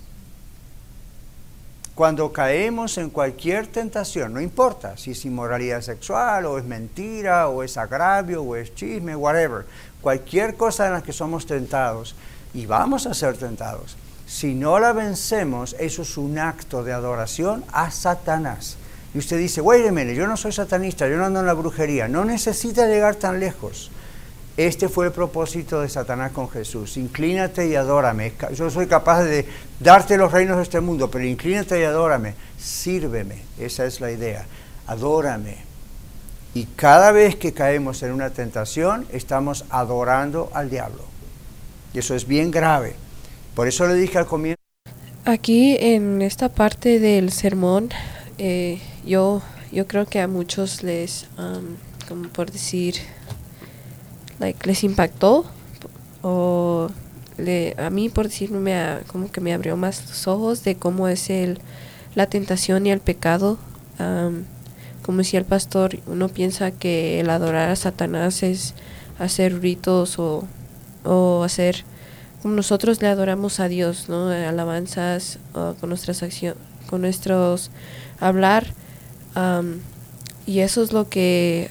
[1.94, 7.62] Cuando caemos en cualquier tentación, no importa si es inmoralidad sexual o es mentira o
[7.62, 9.64] es agravio o es chisme, whatever,
[10.00, 12.16] cualquier cosa en la que somos tentados,
[12.52, 13.96] y vamos a ser tentados,
[14.34, 18.76] si no la vencemos, eso es un acto de adoración a Satanás.
[19.14, 21.52] Y usted dice, wait a minute, yo no soy satanista, yo no ando en la
[21.52, 23.92] brujería, no necesita llegar tan lejos.
[24.56, 26.96] Este fue el propósito de Satanás con Jesús.
[26.96, 28.32] Inclínate y adórame.
[28.54, 29.46] Yo soy capaz de
[29.78, 32.34] darte los reinos de este mundo, pero inclínate y adórame.
[32.58, 33.40] Sírveme.
[33.56, 34.46] Esa es la idea.
[34.88, 35.58] Adórame.
[36.54, 41.04] Y cada vez que caemos en una tentación, estamos adorando al diablo.
[41.92, 42.96] Y eso es bien grave.
[43.54, 44.60] Por eso le dije al comienzo.
[45.24, 47.90] Aquí en esta parte del sermón,
[48.38, 49.42] eh, yo,
[49.72, 51.76] yo creo que a muchos les, um,
[52.08, 52.96] como por decir,
[54.38, 55.46] like, les impactó
[56.22, 56.88] o
[57.38, 61.08] le, a mí por decirme me como que me abrió más los ojos de cómo
[61.08, 61.60] es el
[62.14, 63.58] la tentación y el pecado
[65.02, 68.74] como decía el pastor uno piensa que el adorar a Satanás es
[69.18, 70.46] hacer ritos o,
[71.04, 71.84] o hacer
[72.44, 77.70] nosotros le adoramos a Dios no alabanzas con nuestras acciones con nuestros
[78.20, 78.66] hablar
[80.46, 81.70] y eso es lo que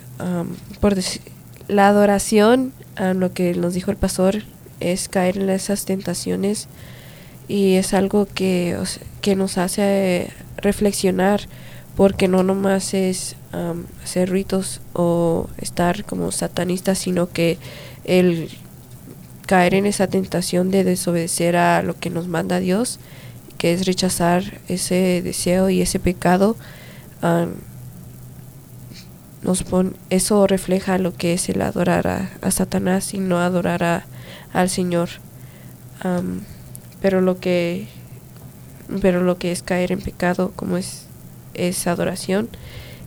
[0.80, 1.22] por decir
[1.68, 4.44] la adoración, a lo que nos dijo el pastor,
[4.80, 6.68] es caer en esas tentaciones
[7.48, 8.78] y es algo que,
[9.22, 11.42] que nos hace reflexionar
[11.96, 13.36] porque no nomás es
[14.04, 17.58] hacer ritos o estar como satanistas, sino que
[18.04, 18.50] el
[19.46, 23.00] caer en esa tentación de desobedecer a lo que nos manda Dios,
[23.58, 26.58] que es rechazar ese deseo y ese pecado,
[29.42, 29.66] nos
[30.10, 34.06] eso refleja lo que es el adorar a, Satanás y no adorar
[34.54, 35.10] al Señor.
[37.02, 37.88] pero lo que
[39.02, 41.08] pero lo que es caer en pecado como es
[41.54, 42.50] es adoración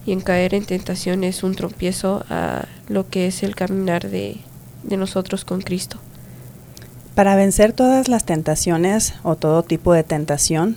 [0.07, 4.39] y en caer en tentación es un tropiezo a lo que es el caminar de,
[4.85, 5.99] de nosotros con Cristo.
[7.17, 10.77] Para vencer todas las tentaciones o todo tipo de tentación,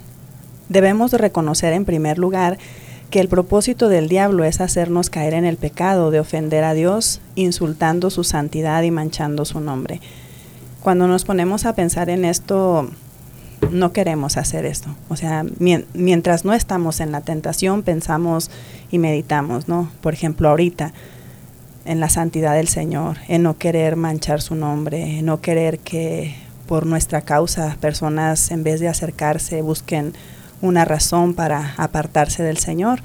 [0.69, 2.57] debemos reconocer en primer lugar
[3.09, 7.19] que el propósito del diablo es hacernos caer en el pecado de ofender a Dios,
[7.35, 9.99] insultando su santidad y manchando su nombre.
[10.81, 12.89] Cuando nos ponemos a pensar en esto,
[13.69, 14.95] no queremos hacer esto.
[15.09, 18.49] O sea, mientras no estamos en la tentación, pensamos
[18.91, 19.91] y meditamos, ¿no?
[19.99, 20.93] Por ejemplo, ahorita,
[21.89, 26.35] en la santidad del Señor, en no querer manchar su nombre, en no querer que
[26.67, 30.13] por nuestra causa personas, en vez de acercarse, busquen
[30.61, 32.99] una razón para apartarse del Señor.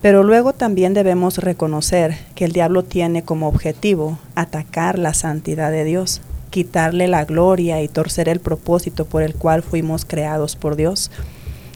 [0.00, 5.82] Pero luego también debemos reconocer que el diablo tiene como objetivo atacar la santidad de
[5.82, 11.10] Dios, quitarle la gloria y torcer el propósito por el cual fuimos creados por Dios.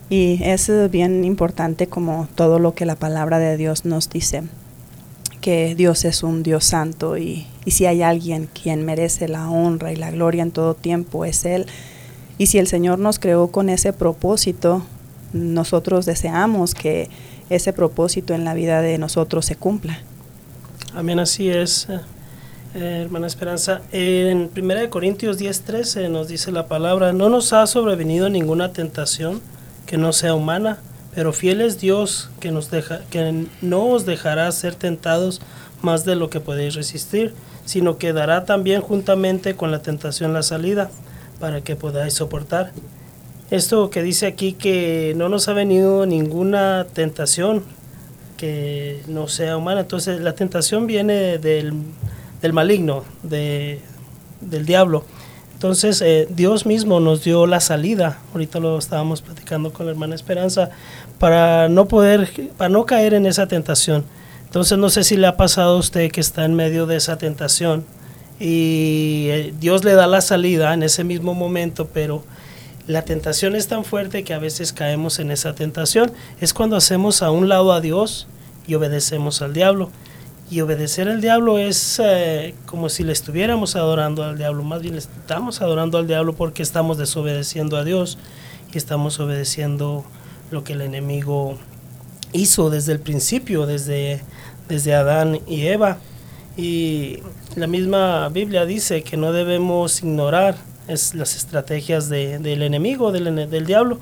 [0.09, 4.45] Y es bien importante como todo lo que la palabra de Dios nos dice,
[5.41, 9.93] que Dios es un Dios santo y, y si hay alguien quien merece la honra
[9.93, 11.66] y la gloria en todo tiempo es Él.
[12.39, 14.82] Y si el Señor nos creó con ese propósito,
[15.32, 17.11] nosotros deseamos que
[17.51, 19.99] ese propósito en la vida de nosotros se cumpla.
[20.95, 21.89] Amén, así es,
[22.74, 23.82] eh, hermana Esperanza.
[23.93, 29.41] En 1 Corintios 10:13 nos dice la palabra, no nos ha sobrevenido ninguna tentación
[29.86, 30.78] que no sea humana,
[31.18, 35.40] pero fiel es Dios que, nos deja, que no os dejará ser tentados
[35.82, 40.44] más de lo que podéis resistir, sino que dará también juntamente con la tentación la
[40.44, 40.92] salida,
[41.40, 42.70] para que podáis soportar
[43.50, 47.64] esto que dice aquí que no nos ha venido ninguna tentación
[48.36, 49.80] que no sea humana.
[49.80, 51.72] Entonces la tentación viene del,
[52.52, 53.80] maligno, de,
[54.40, 55.04] del diablo.
[55.59, 60.14] Entonces eh, Dios mismo nos dio la salida, ahorita lo estábamos platicando con la hermana
[60.14, 60.70] Esperanza,
[61.18, 64.04] para no poder, para no caer en esa tentación.
[64.44, 67.18] Entonces no sé si le ha pasado a usted que está en medio de esa
[67.18, 67.84] tentación
[68.38, 72.22] y eh, Dios le da la salida en ese mismo momento, pero
[72.86, 76.12] la tentación es tan fuerte que a veces caemos en esa tentación.
[76.40, 78.28] Es cuando hacemos a un lado a Dios
[78.68, 79.90] y obedecemos al diablo.
[80.51, 84.62] Y obedecer al diablo es eh, como si le estuviéramos adorando al diablo.
[84.62, 88.16] Más bien estamos adorando al diablo porque estamos desobedeciendo a Dios
[88.72, 90.05] y estamos obedeciendo
[90.51, 91.59] lo que el enemigo
[92.32, 94.22] hizo desde el principio, desde,
[94.68, 95.99] desde Adán y Eva.
[96.57, 97.18] Y
[97.55, 100.57] la misma Biblia dice que no debemos ignorar
[100.88, 103.99] es las estrategias del enemigo, del, del, diablo.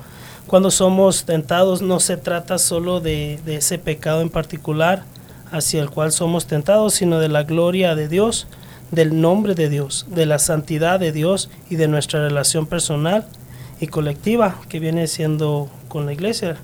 [0.47, 5.03] Cuando somos tentados no se trata solo de, de, ese pecado en particular
[5.51, 8.47] hacia el cual somos tentados, sino de la gloria de Dios,
[8.90, 13.26] del nombre de Dios, de la santidad de Dios y de nuestra relación personal
[13.80, 16.57] y colectiva que viene siendo con la iglesia.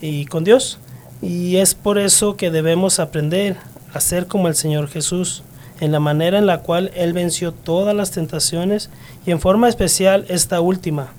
[0.00, 0.78] y con Dios.
[1.22, 3.56] Y es por eso que debemos aprender
[3.94, 5.42] a ser como el Señor Jesús,
[5.80, 8.90] en la manera en la cual Él venció todas las tentaciones
[9.24, 11.12] y en forma especial esta última,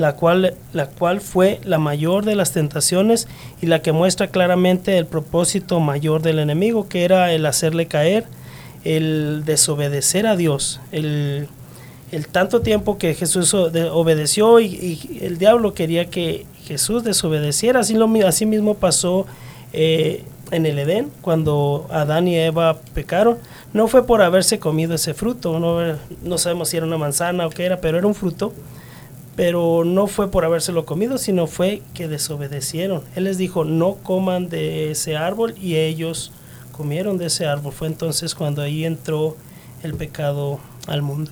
[0.00, 3.28] la cual, la cual fue la mayor de las tentaciones
[3.60, 8.24] y la que muestra claramente el propósito mayor del enemigo, que era el hacerle caer,
[8.82, 11.48] el desobedecer a Dios, el,
[12.12, 18.08] el tanto tiempo que Jesús obedeció y, el diablo quería que Jesús desobedeciera, así, lo,
[18.26, 19.26] así mismo pasó
[19.74, 23.36] eh, en el Edén, cuando Adán y Eva pecaron,
[23.74, 27.50] no fue por haberse comido ese fruto, no, no sabemos si era una manzana o
[27.50, 28.54] qué era, pero era un fruto,
[29.36, 33.02] pero no fue por habérselo comido, sino fue que desobedecieron.
[33.14, 36.32] Él les dijo, no coman de ese árbol y ellos
[36.72, 37.72] comieron de ese árbol.
[37.72, 39.36] Fue entonces cuando ahí entró
[39.82, 41.30] el pecado al mundo.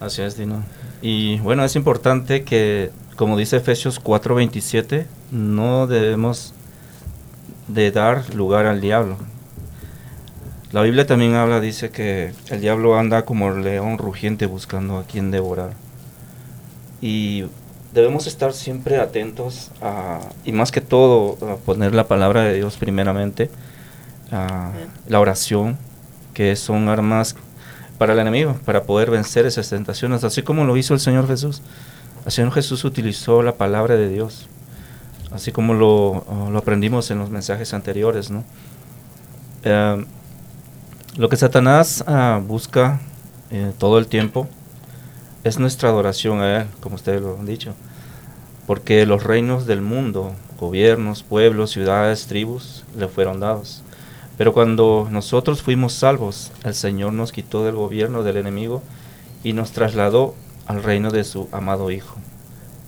[0.00, 0.62] Así es, Dino.
[1.02, 6.54] Y bueno, es importante que, como dice Efesios 4:27, no debemos
[7.68, 9.16] de dar lugar al diablo.
[10.72, 15.04] La Biblia también habla, dice que el diablo anda como el león rugiente buscando a
[15.04, 15.83] quien devorar.
[17.04, 17.44] Y
[17.92, 22.76] debemos estar siempre atentos a, y más que todo, a poner la palabra de Dios
[22.78, 23.50] primeramente,
[24.32, 24.70] a
[25.06, 25.76] la oración,
[26.32, 27.36] que son armas
[27.98, 31.60] para el enemigo, para poder vencer esas tentaciones, así como lo hizo el Señor Jesús.
[32.24, 34.48] El Señor Jesús utilizó la palabra de Dios
[35.34, 38.30] así como lo, lo aprendimos en los mensajes anteriores.
[38.30, 38.44] ¿no?
[39.64, 40.04] Eh,
[41.16, 43.00] lo que Satanás uh, busca
[43.50, 44.48] eh, todo el tiempo
[45.44, 47.74] es nuestra adoración a Él, como ustedes lo han dicho,
[48.66, 53.82] porque los reinos del mundo, gobiernos, pueblos, ciudades, tribus, le fueron dados.
[54.36, 58.82] Pero cuando nosotros fuimos salvos, el Señor nos quitó del gobierno del enemigo
[59.44, 60.34] y nos trasladó
[60.66, 62.16] al reino de su amado Hijo.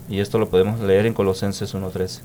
[0.08, 2.20] Y esto lo podemos leer en Colosenses 1.13.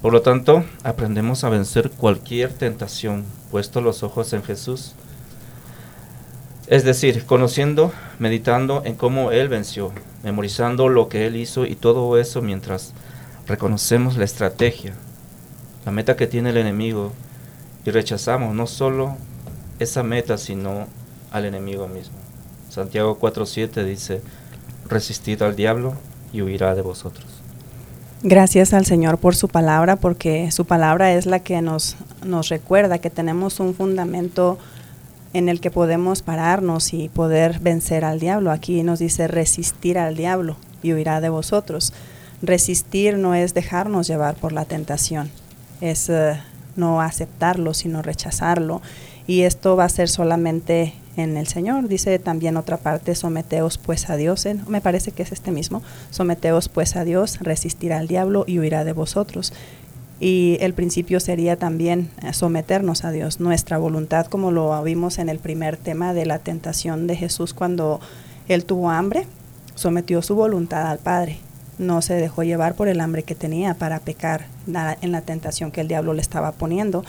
[0.00, 4.94] Por lo tanto, aprendemos a vencer cualquier tentación puesto los ojos en Jesús.
[6.66, 9.92] Es decir, conociendo, meditando en cómo Él venció,
[10.24, 12.92] memorizando lo que Él hizo y todo eso mientras
[13.46, 14.92] reconocemos la estrategia,
[15.84, 17.12] la meta que tiene el enemigo
[17.84, 19.16] y rechazamos no solo
[19.78, 20.88] esa meta, sino
[21.30, 22.16] al enemigo mismo.
[22.68, 24.20] Santiago 4.7 dice,
[24.88, 25.94] resistid al diablo
[26.32, 27.26] y huirá de vosotros.
[28.22, 32.98] Gracias al Señor por su palabra, porque su palabra es la que nos, nos recuerda
[32.98, 34.58] que tenemos un fundamento
[35.36, 38.50] en el que podemos pararnos y poder vencer al diablo.
[38.50, 41.92] Aquí nos dice resistir al diablo y huirá de vosotros.
[42.40, 45.30] Resistir no es dejarnos llevar por la tentación,
[45.82, 46.38] es uh,
[46.74, 48.80] no aceptarlo, sino rechazarlo.
[49.26, 51.86] Y esto va a ser solamente en el Señor.
[51.86, 54.56] Dice también otra parte, someteos pues a Dios, ¿eh?
[54.68, 58.84] me parece que es este mismo, someteos pues a Dios, resistir al diablo y huirá
[58.84, 59.52] de vosotros.
[60.18, 65.28] Y el principio sería también eh, someternos a Dios, nuestra voluntad, como lo vimos en
[65.28, 68.00] el primer tema de la tentación de Jesús cuando
[68.48, 69.26] él tuvo hambre,
[69.74, 71.38] sometió su voluntad al Padre.
[71.78, 75.82] No se dejó llevar por el hambre que tenía para pecar en la tentación que
[75.82, 77.04] el diablo le estaba poniendo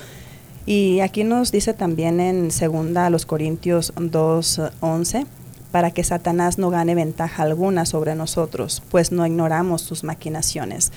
[0.67, 5.25] y aquí nos dice también en segunda a los Corintios 2:11
[5.71, 10.91] para que Satanás no gane ventaja alguna sobre nosotros, pues no ignoramos sus maquinaciones.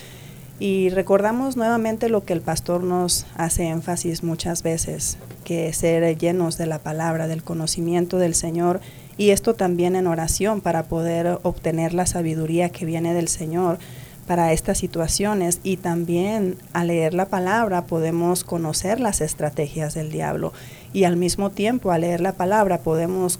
[0.61, 6.55] Y recordamos nuevamente lo que el pastor nos hace énfasis muchas veces, que ser llenos
[6.59, 8.79] de la palabra, del conocimiento del Señor,
[9.17, 13.79] y esto también en oración para poder obtener la sabiduría que viene del Señor
[14.27, 15.61] para estas situaciones.
[15.63, 20.53] Y también al leer la palabra podemos conocer las estrategias del diablo.
[20.93, 23.39] Y al mismo tiempo al leer la palabra podemos,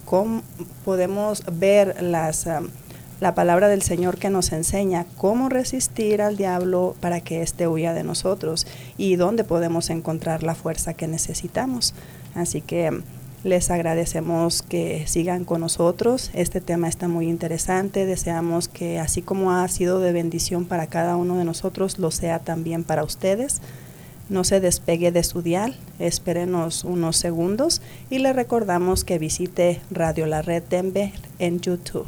[0.83, 2.67] podemos ver las, um,
[3.21, 7.93] la palabra del Señor que nos enseña cómo resistir al diablo para que éste huya
[7.93, 8.65] de nosotros
[8.97, 11.93] y dónde podemos encontrar la fuerza que necesitamos.
[12.33, 13.03] Así que
[13.43, 16.31] les agradecemos que sigan con nosotros.
[16.33, 18.07] Este tema está muy interesante.
[18.07, 22.39] Deseamos que así como ha sido de bendición para cada uno de nosotros, lo sea
[22.39, 23.61] también para ustedes.
[24.29, 30.25] No se despegue de su dial, espérenos unos segundos y le recordamos que visite Radio
[30.25, 32.07] La Red Denver en YouTube.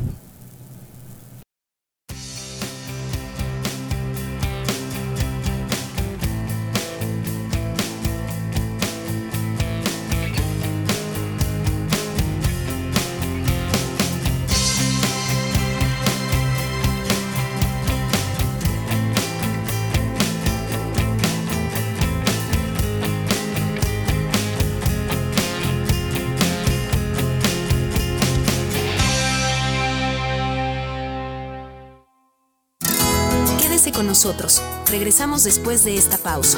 [34.89, 36.57] Regresamos después de esta pausa.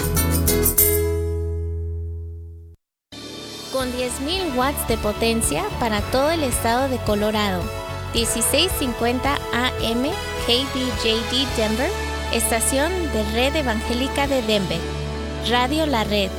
[3.71, 7.63] Con 10.000 watts de potencia para todo el estado de Colorado.
[8.13, 10.03] 1650 AM
[10.45, 11.89] KBJD Denver,
[12.33, 14.79] estación de Red Evangélica de Denver.
[15.49, 16.29] Radio La Red,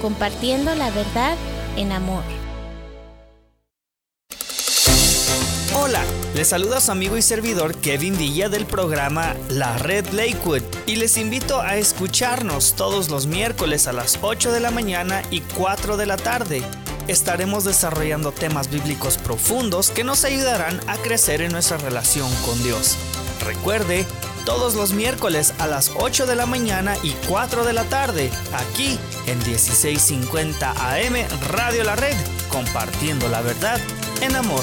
[0.00, 1.36] compartiendo la verdad
[1.76, 2.39] en amor.
[5.82, 6.04] Hola,
[6.34, 11.16] les saluda su amigo y servidor Kevin Villa del programa La Red Lakewood y les
[11.16, 16.04] invito a escucharnos todos los miércoles a las 8 de la mañana y 4 de
[16.04, 16.62] la tarde.
[17.08, 22.98] Estaremos desarrollando temas bíblicos profundos que nos ayudarán a crecer en nuestra relación con Dios.
[23.46, 24.04] Recuerde,
[24.44, 28.98] todos los miércoles a las 8 de la mañana y 4 de la tarde, aquí
[29.26, 31.14] en 1650 AM
[31.48, 32.16] Radio La Red,
[32.50, 33.80] compartiendo la verdad
[34.20, 34.62] en amor.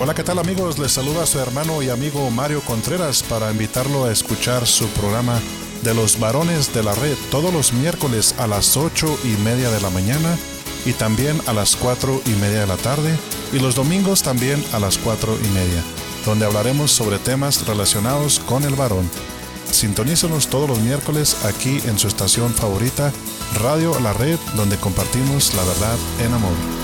[0.00, 0.80] Hola, ¿qué tal amigos?
[0.80, 5.38] Les saluda su hermano y amigo Mario Contreras para invitarlo a escuchar su programa
[5.84, 9.80] de los varones de la red todos los miércoles a las ocho y media de
[9.80, 10.36] la mañana
[10.84, 13.16] y también a las cuatro y media de la tarde
[13.52, 15.84] y los domingos también a las cuatro y media,
[16.26, 19.08] donde hablaremos sobre temas relacionados con el varón.
[19.70, 23.12] Sintonícenos todos los miércoles aquí en su estación favorita,
[23.60, 26.83] Radio La Red, donde compartimos la verdad en amor.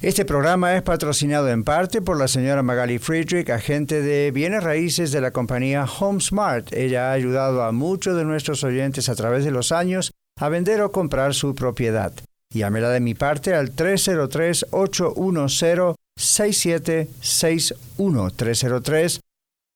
[0.00, 5.10] Este programa es patrocinado en parte por la señora Magali Friedrich, agente de bienes raíces
[5.10, 6.72] de la compañía HomeSmart.
[6.72, 10.82] Ella ha ayudado a muchos de nuestros oyentes a través de los años a vender
[10.82, 12.12] o comprar su propiedad.
[12.54, 19.20] Llámela de mi parte al 303-810 6761 303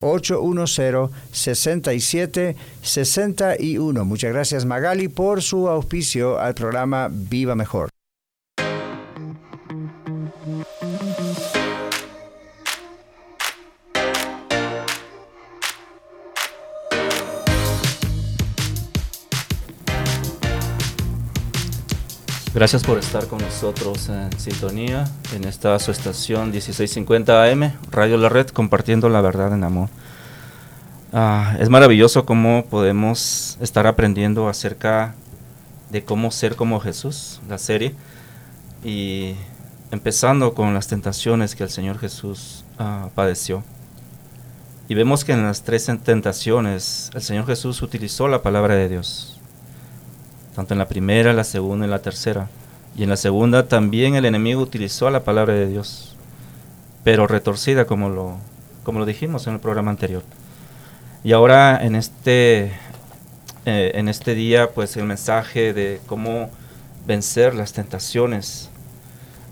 [0.02, 4.04] 810 6761.
[4.04, 7.88] Muchas gracias Magali por su auspicio al programa Viva Mejor.
[22.54, 28.28] Gracias por estar con nosotros en sintonía en esta su estación 1650 AM, Radio La
[28.28, 29.88] Red, compartiendo la verdad en amor.
[31.14, 35.14] Ah, es maravilloso cómo podemos estar aprendiendo acerca
[35.88, 37.94] de cómo ser como Jesús, la serie,
[38.84, 39.34] y
[39.90, 43.64] empezando con las tentaciones que el Señor Jesús ah, padeció.
[44.90, 49.31] Y vemos que en las tres tentaciones el Señor Jesús utilizó la palabra de Dios
[50.54, 52.48] tanto en la primera, la segunda y la tercera.
[52.96, 56.16] Y en la segunda también el enemigo utilizó la palabra de Dios,
[57.04, 58.36] pero retorcida como lo,
[58.84, 60.22] como lo dijimos en el programa anterior.
[61.24, 62.72] Y ahora en este,
[63.64, 66.50] eh, en este día, pues el mensaje de cómo
[67.06, 68.68] vencer las tentaciones.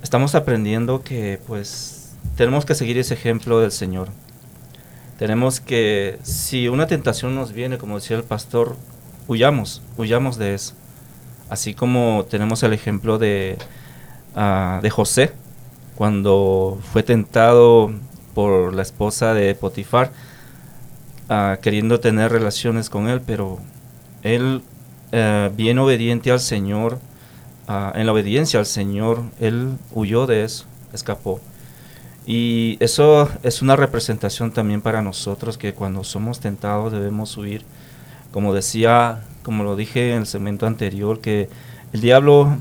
[0.03, 4.09] Estamos aprendiendo que pues tenemos que seguir ese ejemplo del Señor.
[5.19, 8.77] Tenemos que, si una tentación nos viene, como decía el pastor,
[9.29, 10.75] huyamos, huyamos de eso.
[11.51, 13.59] Así como tenemos el ejemplo de,
[14.37, 15.33] ah, de José,
[15.97, 17.91] cuando fue tentado
[18.35, 20.13] por la esposa de Potifar,
[21.29, 23.59] ah, queriendo tener relaciones con él, pero
[24.23, 24.63] él
[25.11, 27.01] eh, bien obediente al Señor,
[27.67, 31.41] ah, en la obediencia al Señor, él huyó de eso, escapó.
[32.27, 37.65] Y eso es una representación también para nosotros que cuando somos tentados debemos huir.
[38.31, 41.49] Como decía, como lo dije en el segmento anterior, que
[41.93, 42.59] el diablo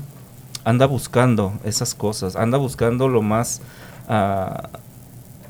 [0.64, 3.60] anda buscando esas cosas, anda buscando lo más,
[4.08, 4.68] ah,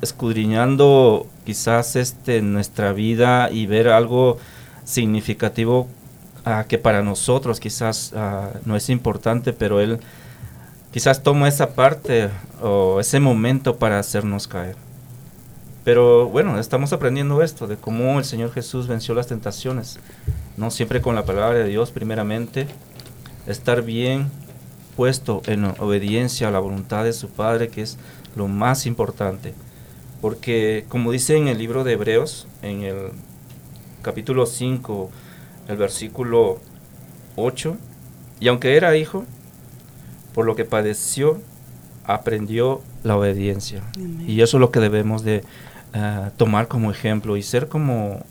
[0.02, 4.38] escudriñando quizás este, nuestra vida y ver algo
[4.84, 5.88] significativo
[6.44, 10.00] ah, que para nosotros quizás ah, no es importante, pero él
[10.92, 12.30] quizás toma esa parte
[12.62, 14.76] o ese momento para hacernos caer.
[15.84, 19.98] Pero bueno, estamos aprendiendo esto, de cómo el Señor Jesús venció las tentaciones,
[20.60, 22.66] no siempre con la palabra de Dios primeramente,
[23.46, 24.30] estar bien
[24.94, 27.96] puesto en obediencia a la voluntad de su Padre, que es
[28.36, 29.54] lo más importante.
[30.20, 32.96] Porque como dice en el libro de Hebreos, en el
[34.02, 35.10] capítulo 5,
[35.68, 36.58] el versículo
[37.36, 37.78] 8,
[38.38, 39.24] y aunque era hijo,
[40.34, 41.40] por lo que padeció,
[42.04, 43.82] aprendió la obediencia.
[44.26, 45.42] Y eso es lo que debemos de
[45.94, 48.26] eh, tomar como ejemplo y ser como,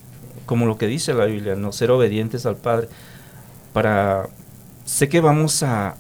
[0.45, 2.87] como lo que dice la Biblia, no ser obedientes al Padre.
[3.73, 4.27] Para,
[4.85, 5.95] sé que vamos a,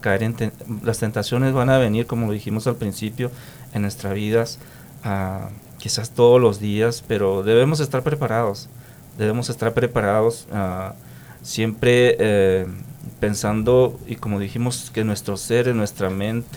[0.00, 0.52] caer en,
[0.82, 3.30] las tentaciones van a venir, como lo dijimos al principio,
[3.74, 4.58] en nuestras vidas,
[5.78, 8.68] quizás todos los días, pero debemos estar preparados,
[9.18, 10.94] debemos estar preparados ah,
[11.42, 12.66] siempre eh,
[13.20, 16.48] pensando, y como dijimos, que nuestro ser, nuestra mente,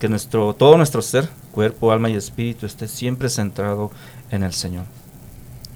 [0.00, 3.90] que nuestro, todo nuestro ser, cuerpo, alma y espíritu, esté siempre centrado
[4.30, 4.84] en el Señor.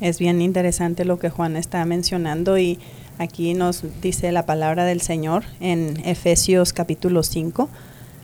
[0.04, 2.78] Es bien interesante lo que Juan está mencionando y
[3.16, 7.70] aquí nos dice la palabra del Señor en Efesios capítulo 5.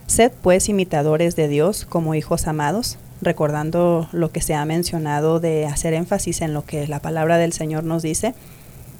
[0.05, 5.65] Sed pues imitadores de Dios como hijos amados, recordando lo que se ha mencionado de
[5.65, 8.35] hacer énfasis en lo que la palabra del Señor nos dice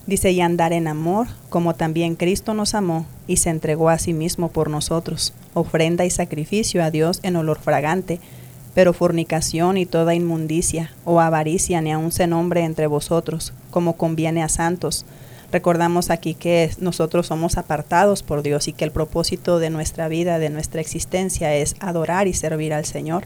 [0.07, 4.13] Dice, y andar en amor, como también Cristo nos amó y se entregó a sí
[4.13, 8.19] mismo por nosotros, ofrenda y sacrificio a Dios en olor fragante.
[8.74, 14.43] Pero fornicación y toda inmundicia o avaricia ni aun se nombre entre vosotros, como conviene
[14.43, 15.05] a santos.
[15.51, 20.39] Recordamos aquí que nosotros somos apartados por Dios y que el propósito de nuestra vida,
[20.39, 23.26] de nuestra existencia, es adorar y servir al Señor.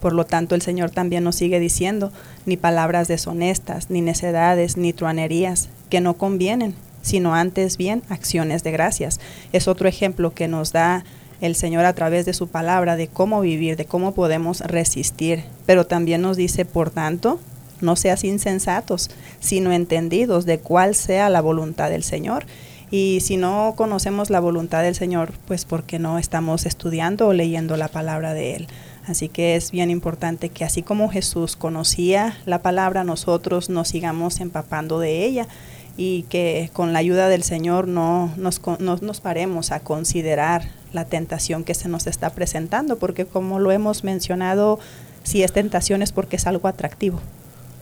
[0.00, 2.12] Por lo tanto, el Señor también nos sigue diciendo,
[2.46, 8.70] ni palabras deshonestas, ni necedades, ni truanerías, que no convienen, sino antes bien acciones de
[8.70, 9.18] gracias.
[9.52, 11.04] Es otro ejemplo que nos da
[11.40, 15.44] el Señor a través de su palabra de cómo vivir, de cómo podemos resistir.
[15.66, 17.38] Pero también nos dice, por tanto,
[17.80, 19.10] no seas insensatos,
[19.40, 22.44] sino entendidos de cuál sea la voluntad del Señor.
[22.90, 27.76] Y si no conocemos la voluntad del Señor, pues porque no estamos estudiando o leyendo
[27.76, 28.68] la palabra de Él.
[29.06, 34.40] Así que es bien importante que así como Jesús conocía la palabra, nosotros nos sigamos
[34.40, 35.48] empapando de ella
[35.96, 41.64] y que con la ayuda del Señor no nos, nos paremos a considerar la tentación
[41.64, 44.78] que se nos está presentando, porque como lo hemos mencionado,
[45.22, 47.20] si es tentación es porque es algo atractivo,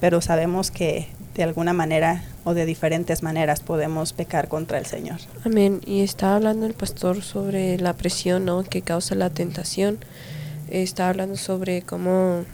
[0.00, 5.18] pero sabemos que de alguna manera o de diferentes maneras podemos pecar contra el Señor.
[5.44, 5.80] Amén.
[5.84, 8.62] Y está hablando el pastor sobre la presión ¿no?
[8.62, 9.98] que causa la tentación
[10.70, 12.44] está hablando sobre cómo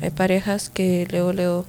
[0.00, 1.64] hay parejas que luego, luego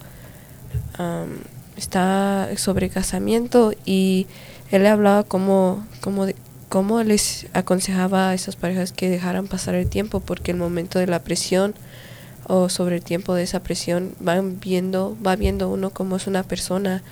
[1.77, 4.27] está sobre casamiento y
[4.71, 6.27] él le hablaba como, como,
[6.69, 11.07] cómo les aconsejaba a esas parejas que dejaran pasar el tiempo porque el momento de
[11.07, 11.75] la presión
[12.47, 16.43] o sobre el tiempo de esa presión van viendo, va viendo uno como es una
[16.43, 17.03] persona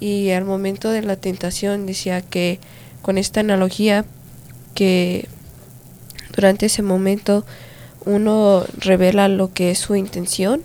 [0.00, 2.58] y al momento de la tentación decía que
[3.02, 4.04] con esta analogía
[4.74, 5.28] que
[6.34, 7.44] durante ese momento
[8.06, 10.62] uno revela lo que es su intención.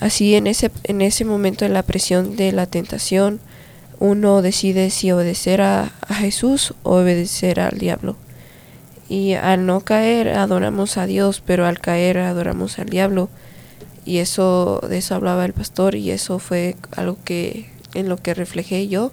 [0.00, 3.38] Así en ese, en ese momento de la presión de la tentación,
[4.00, 8.16] uno decide si obedecer a, Jesús o obedecer al diablo.
[9.08, 13.28] Y al no caer adoramos a Dios, pero al caer adoramos al diablo.
[14.04, 18.34] Y eso, de eso hablaba el pastor y eso fue algo que en lo que
[18.34, 19.12] reflejé yo,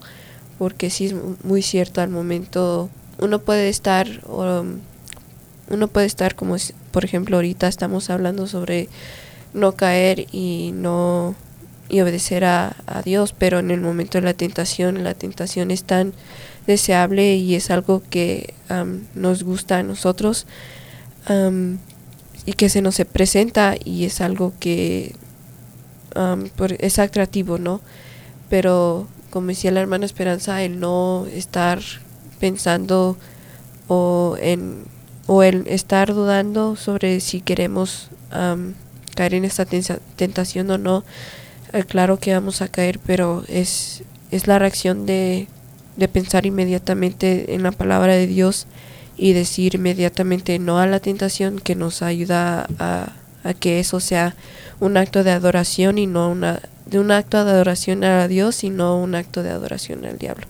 [0.58, 4.80] porque sí es muy cierto al momento uno puede estar um,
[5.70, 6.56] uno puede estar como,
[6.92, 8.88] por ejemplo, ahorita estamos hablando sobre
[9.54, 11.36] no caer y no
[11.90, 16.14] y obedecer a, Dios, pero en el momento de la tentación, la tentación es tan
[16.66, 18.54] deseable y es algo que
[19.16, 20.48] nos gusta a nosotros
[22.46, 25.16] y que se nos presenta y es algo que
[26.80, 27.82] es atractivo, ¿no?
[28.50, 31.80] Pero como decía la hermana Esperanza, el no estar
[32.40, 33.18] pensando
[33.88, 34.86] o en
[35.28, 38.10] o el estar dudando sobre si queremos
[39.16, 39.66] caer en esta
[40.16, 41.04] tentación o no,
[41.88, 45.48] claro que vamos a caer, pero es, es la reacción de,
[45.96, 48.68] de pensar inmediatamente en la palabra de Dios
[49.18, 53.14] y decir inmediatamente no a la tentación que nos ayuda a,
[53.44, 54.36] a que eso sea
[54.80, 59.02] un acto de adoración y no una de un acto de adoración a Dios sino
[59.02, 60.46] un acto de adoración al diablo.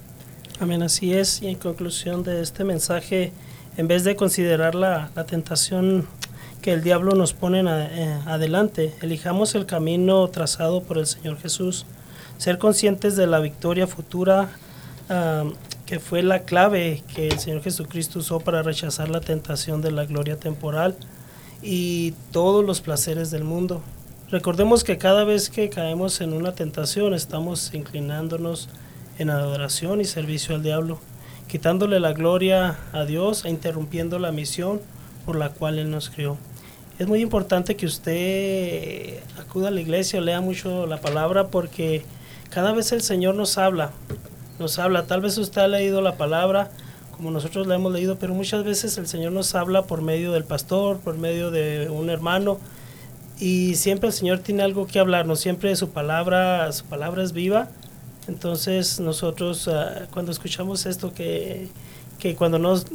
[0.59, 1.41] Amén, así es.
[1.41, 3.31] Y en conclusión de este mensaje,
[3.77, 6.07] en vez de considerar la, la tentación
[6.67, 11.85] que el diablo nos pone eh, adelante, elijamos el camino trazado por el Señor Jesús.
[12.37, 14.49] Ser conscientes de la victoria futura
[15.85, 20.03] que fue la clave que el Señor Jesucristo usó para rechazar la tentación de la
[20.03, 20.97] gloria temporal
[21.61, 23.81] y todos los placeres del mundo.
[24.29, 28.67] Recordemos que cada vez que caemos en una tentación estamos inclinándonos
[29.19, 30.99] en adoración y servicio al diablo,
[31.47, 34.81] quitándole la gloria a Dios e interrumpiendo la misión
[35.25, 36.37] por la cual Él nos crió.
[36.99, 42.03] Es muy importante que usted acuda a la iglesia lea mucho la palabra porque
[42.49, 43.91] cada vez el Señor nos habla,
[44.57, 45.05] nos habla.
[45.05, 46.71] Tal vez usted ha leído la palabra
[47.17, 50.43] como nosotros la hemos leído, pero muchas veces el Señor nos habla por medio del
[50.43, 52.59] pastor, por medio de un hermano,
[53.39, 57.69] y siempre el Señor tiene algo que hablarnos, siempre su palabra, su palabra es viva.
[58.27, 61.69] Entonces nosotros ah, cuando escuchamos esto que,
[62.19, 62.85] que cuando nos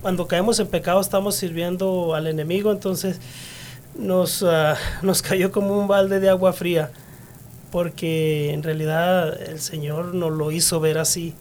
[0.00, 3.20] cuando caemos en pecado estamos sirviendo al enemigo, entonces
[3.98, 6.90] nos, ah, nos cayó como un balde de agua fría,
[7.70, 11.34] porque en realidad el Señor nos lo hizo ver así,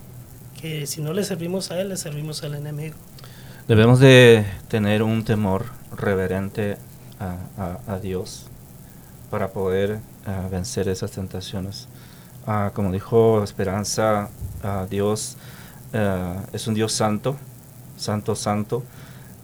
[0.61, 2.95] que si no le servimos a Él, le servimos al enemigo.
[3.67, 5.65] Debemos de tener un temor
[5.95, 6.77] reverente
[7.19, 7.35] a,
[7.87, 8.45] a- a Dios
[9.29, 11.87] para poder ah, vencer esas tentaciones.
[12.47, 14.29] Ah, como dijo Esperanza,
[14.89, 15.37] Dios
[15.93, 17.35] ah, es un Dios santo,
[17.97, 18.83] santo, santo,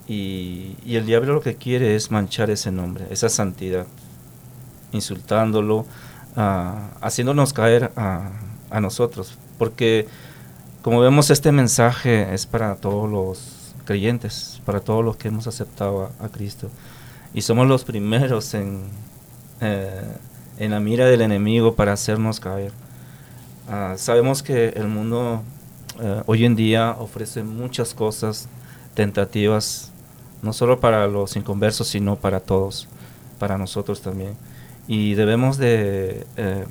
[0.08, 3.86] y, y el diablo lo que quiere es manchar ese nombre, esa santidad,
[4.92, 5.86] insultándolo,
[6.36, 8.32] ah, haciéndonos caer a,
[8.70, 10.08] a nosotros, porque
[10.82, 16.12] como vemos este mensaje es para todos los creyentes, para todos los que hemos aceptado
[16.20, 16.70] a, a Cristo,
[17.34, 18.86] y somos los primeros en,
[19.62, 20.02] eh,
[20.60, 22.72] en la mira del enemigo para hacernos caer.
[23.70, 25.44] Ah, sabemos que el mundo
[26.00, 28.48] eh, hoy en día ofrece muchas cosas
[28.94, 29.92] tentativas,
[30.42, 32.88] no solo para los inconversos, sino para todos,
[33.40, 34.36] para nosotros también.
[34.88, 36.66] Y debemos de, eh,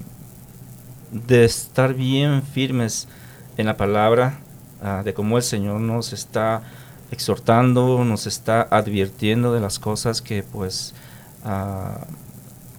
[1.13, 3.09] de estar bien firmes
[3.57, 4.39] en la palabra,
[4.83, 6.63] ah, de cómo el Señor nos está
[7.11, 10.95] exhortando, nos está advirtiendo de las cosas que pues
[11.45, 12.07] ah,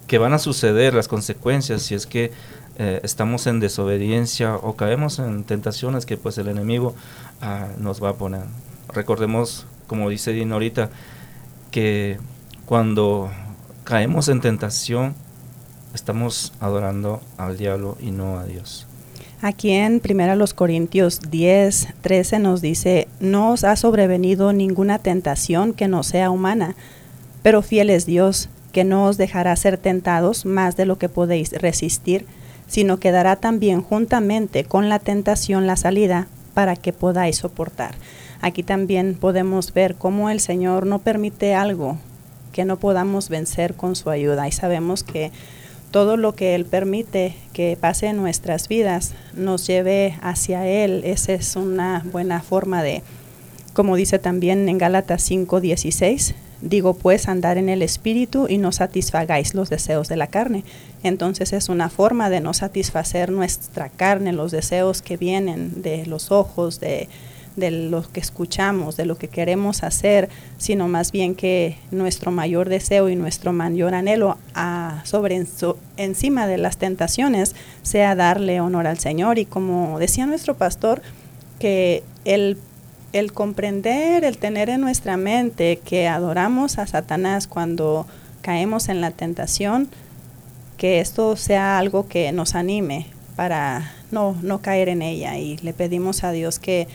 [0.06, 2.32] que van a suceder, las consecuencias, si es que
[2.78, 6.94] eh, estamos en desobediencia o caemos en tentaciones que pues el enemigo
[7.40, 8.42] ah, nos va a poner.
[8.92, 10.90] Recordemos, como dice Dino ahorita,
[11.72, 12.18] que
[12.66, 13.30] cuando
[13.82, 15.14] caemos en tentación,
[15.92, 18.86] estamos adorando al diablo y no a Dios.
[19.40, 25.88] Aquí en 1 Corintios 10, 13 nos dice, no os ha sobrevenido ninguna tentación que
[25.88, 26.74] no sea humana,
[27.42, 31.52] pero fiel es Dios, que no os dejará ser tentados más de lo que podéis
[31.52, 32.26] resistir,
[32.68, 37.94] sino que dará también juntamente con la tentación la salida para que podáis soportar.
[38.40, 41.98] Aquí también podemos ver cómo el Señor no permite algo
[42.52, 45.32] que no podamos vencer con su ayuda y sabemos que
[45.90, 51.02] todo lo que Él permite que pase en nuestras vidas nos lleve hacia Él.
[51.04, 53.02] Esa es una buena forma de,
[53.72, 59.54] como dice también en Gálatas 5:16, digo pues andar en el Espíritu y no satisfagáis
[59.54, 60.64] los deseos de la carne.
[61.02, 66.30] Entonces es una forma de no satisfacer nuestra carne, los deseos que vienen de los
[66.30, 67.08] ojos, de,
[67.58, 72.68] de lo que escuchamos, de lo que queremos hacer, sino más bien que nuestro mayor
[72.68, 75.44] deseo y nuestro mayor anhelo a, sobre
[75.96, 81.02] encima de las tentaciones sea darle honor al Señor y como decía nuestro pastor
[81.58, 82.56] que el
[83.12, 88.06] el comprender, el tener en nuestra mente que adoramos a Satanás cuando
[88.42, 89.88] caemos en la tentación,
[90.76, 93.06] que esto sea algo que nos anime
[93.36, 95.38] para no, no caer en ella.
[95.38, 96.86] Y le pedimos a Dios que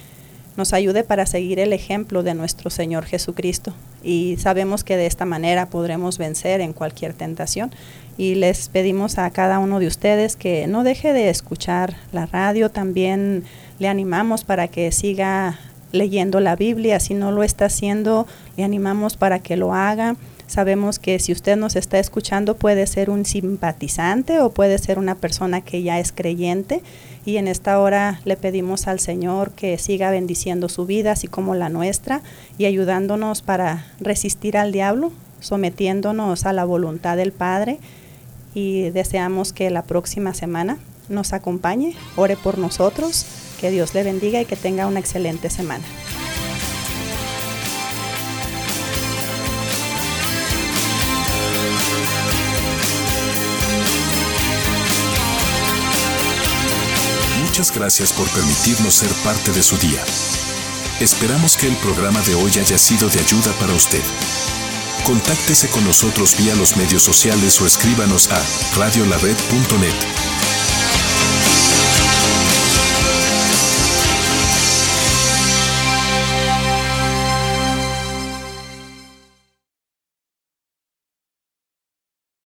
[0.55, 3.73] nos ayude para seguir el ejemplo de nuestro Señor Jesucristo.
[4.03, 7.71] Y sabemos que de esta manera podremos vencer en cualquier tentación.
[8.17, 12.69] Y les pedimos a cada uno de ustedes que no deje de escuchar la radio,
[12.69, 13.43] también
[13.79, 15.59] le animamos para que siga
[15.93, 18.27] leyendo la Biblia, si no lo está haciendo,
[18.57, 20.17] le animamos para que lo haga.
[20.47, 25.15] Sabemos que si usted nos está escuchando puede ser un simpatizante o puede ser una
[25.15, 26.83] persona que ya es creyente.
[27.25, 31.55] Y en esta hora le pedimos al Señor que siga bendiciendo su vida así como
[31.55, 32.21] la nuestra
[32.57, 37.79] y ayudándonos para resistir al diablo, sometiéndonos a la voluntad del Padre.
[38.55, 40.77] Y deseamos que la próxima semana
[41.07, 43.25] nos acompañe, ore por nosotros,
[43.63, 45.85] Que Dios le bendiga y que tenga una excelente semana.
[57.45, 60.03] Muchas gracias por permitirnos ser parte de su día.
[60.99, 64.03] Esperamos que el programa de hoy haya sido de ayuda para usted.
[65.05, 68.43] Contáctese con nosotros vía los medios sociales o escríbanos a
[68.77, 70.43] radiolared.net.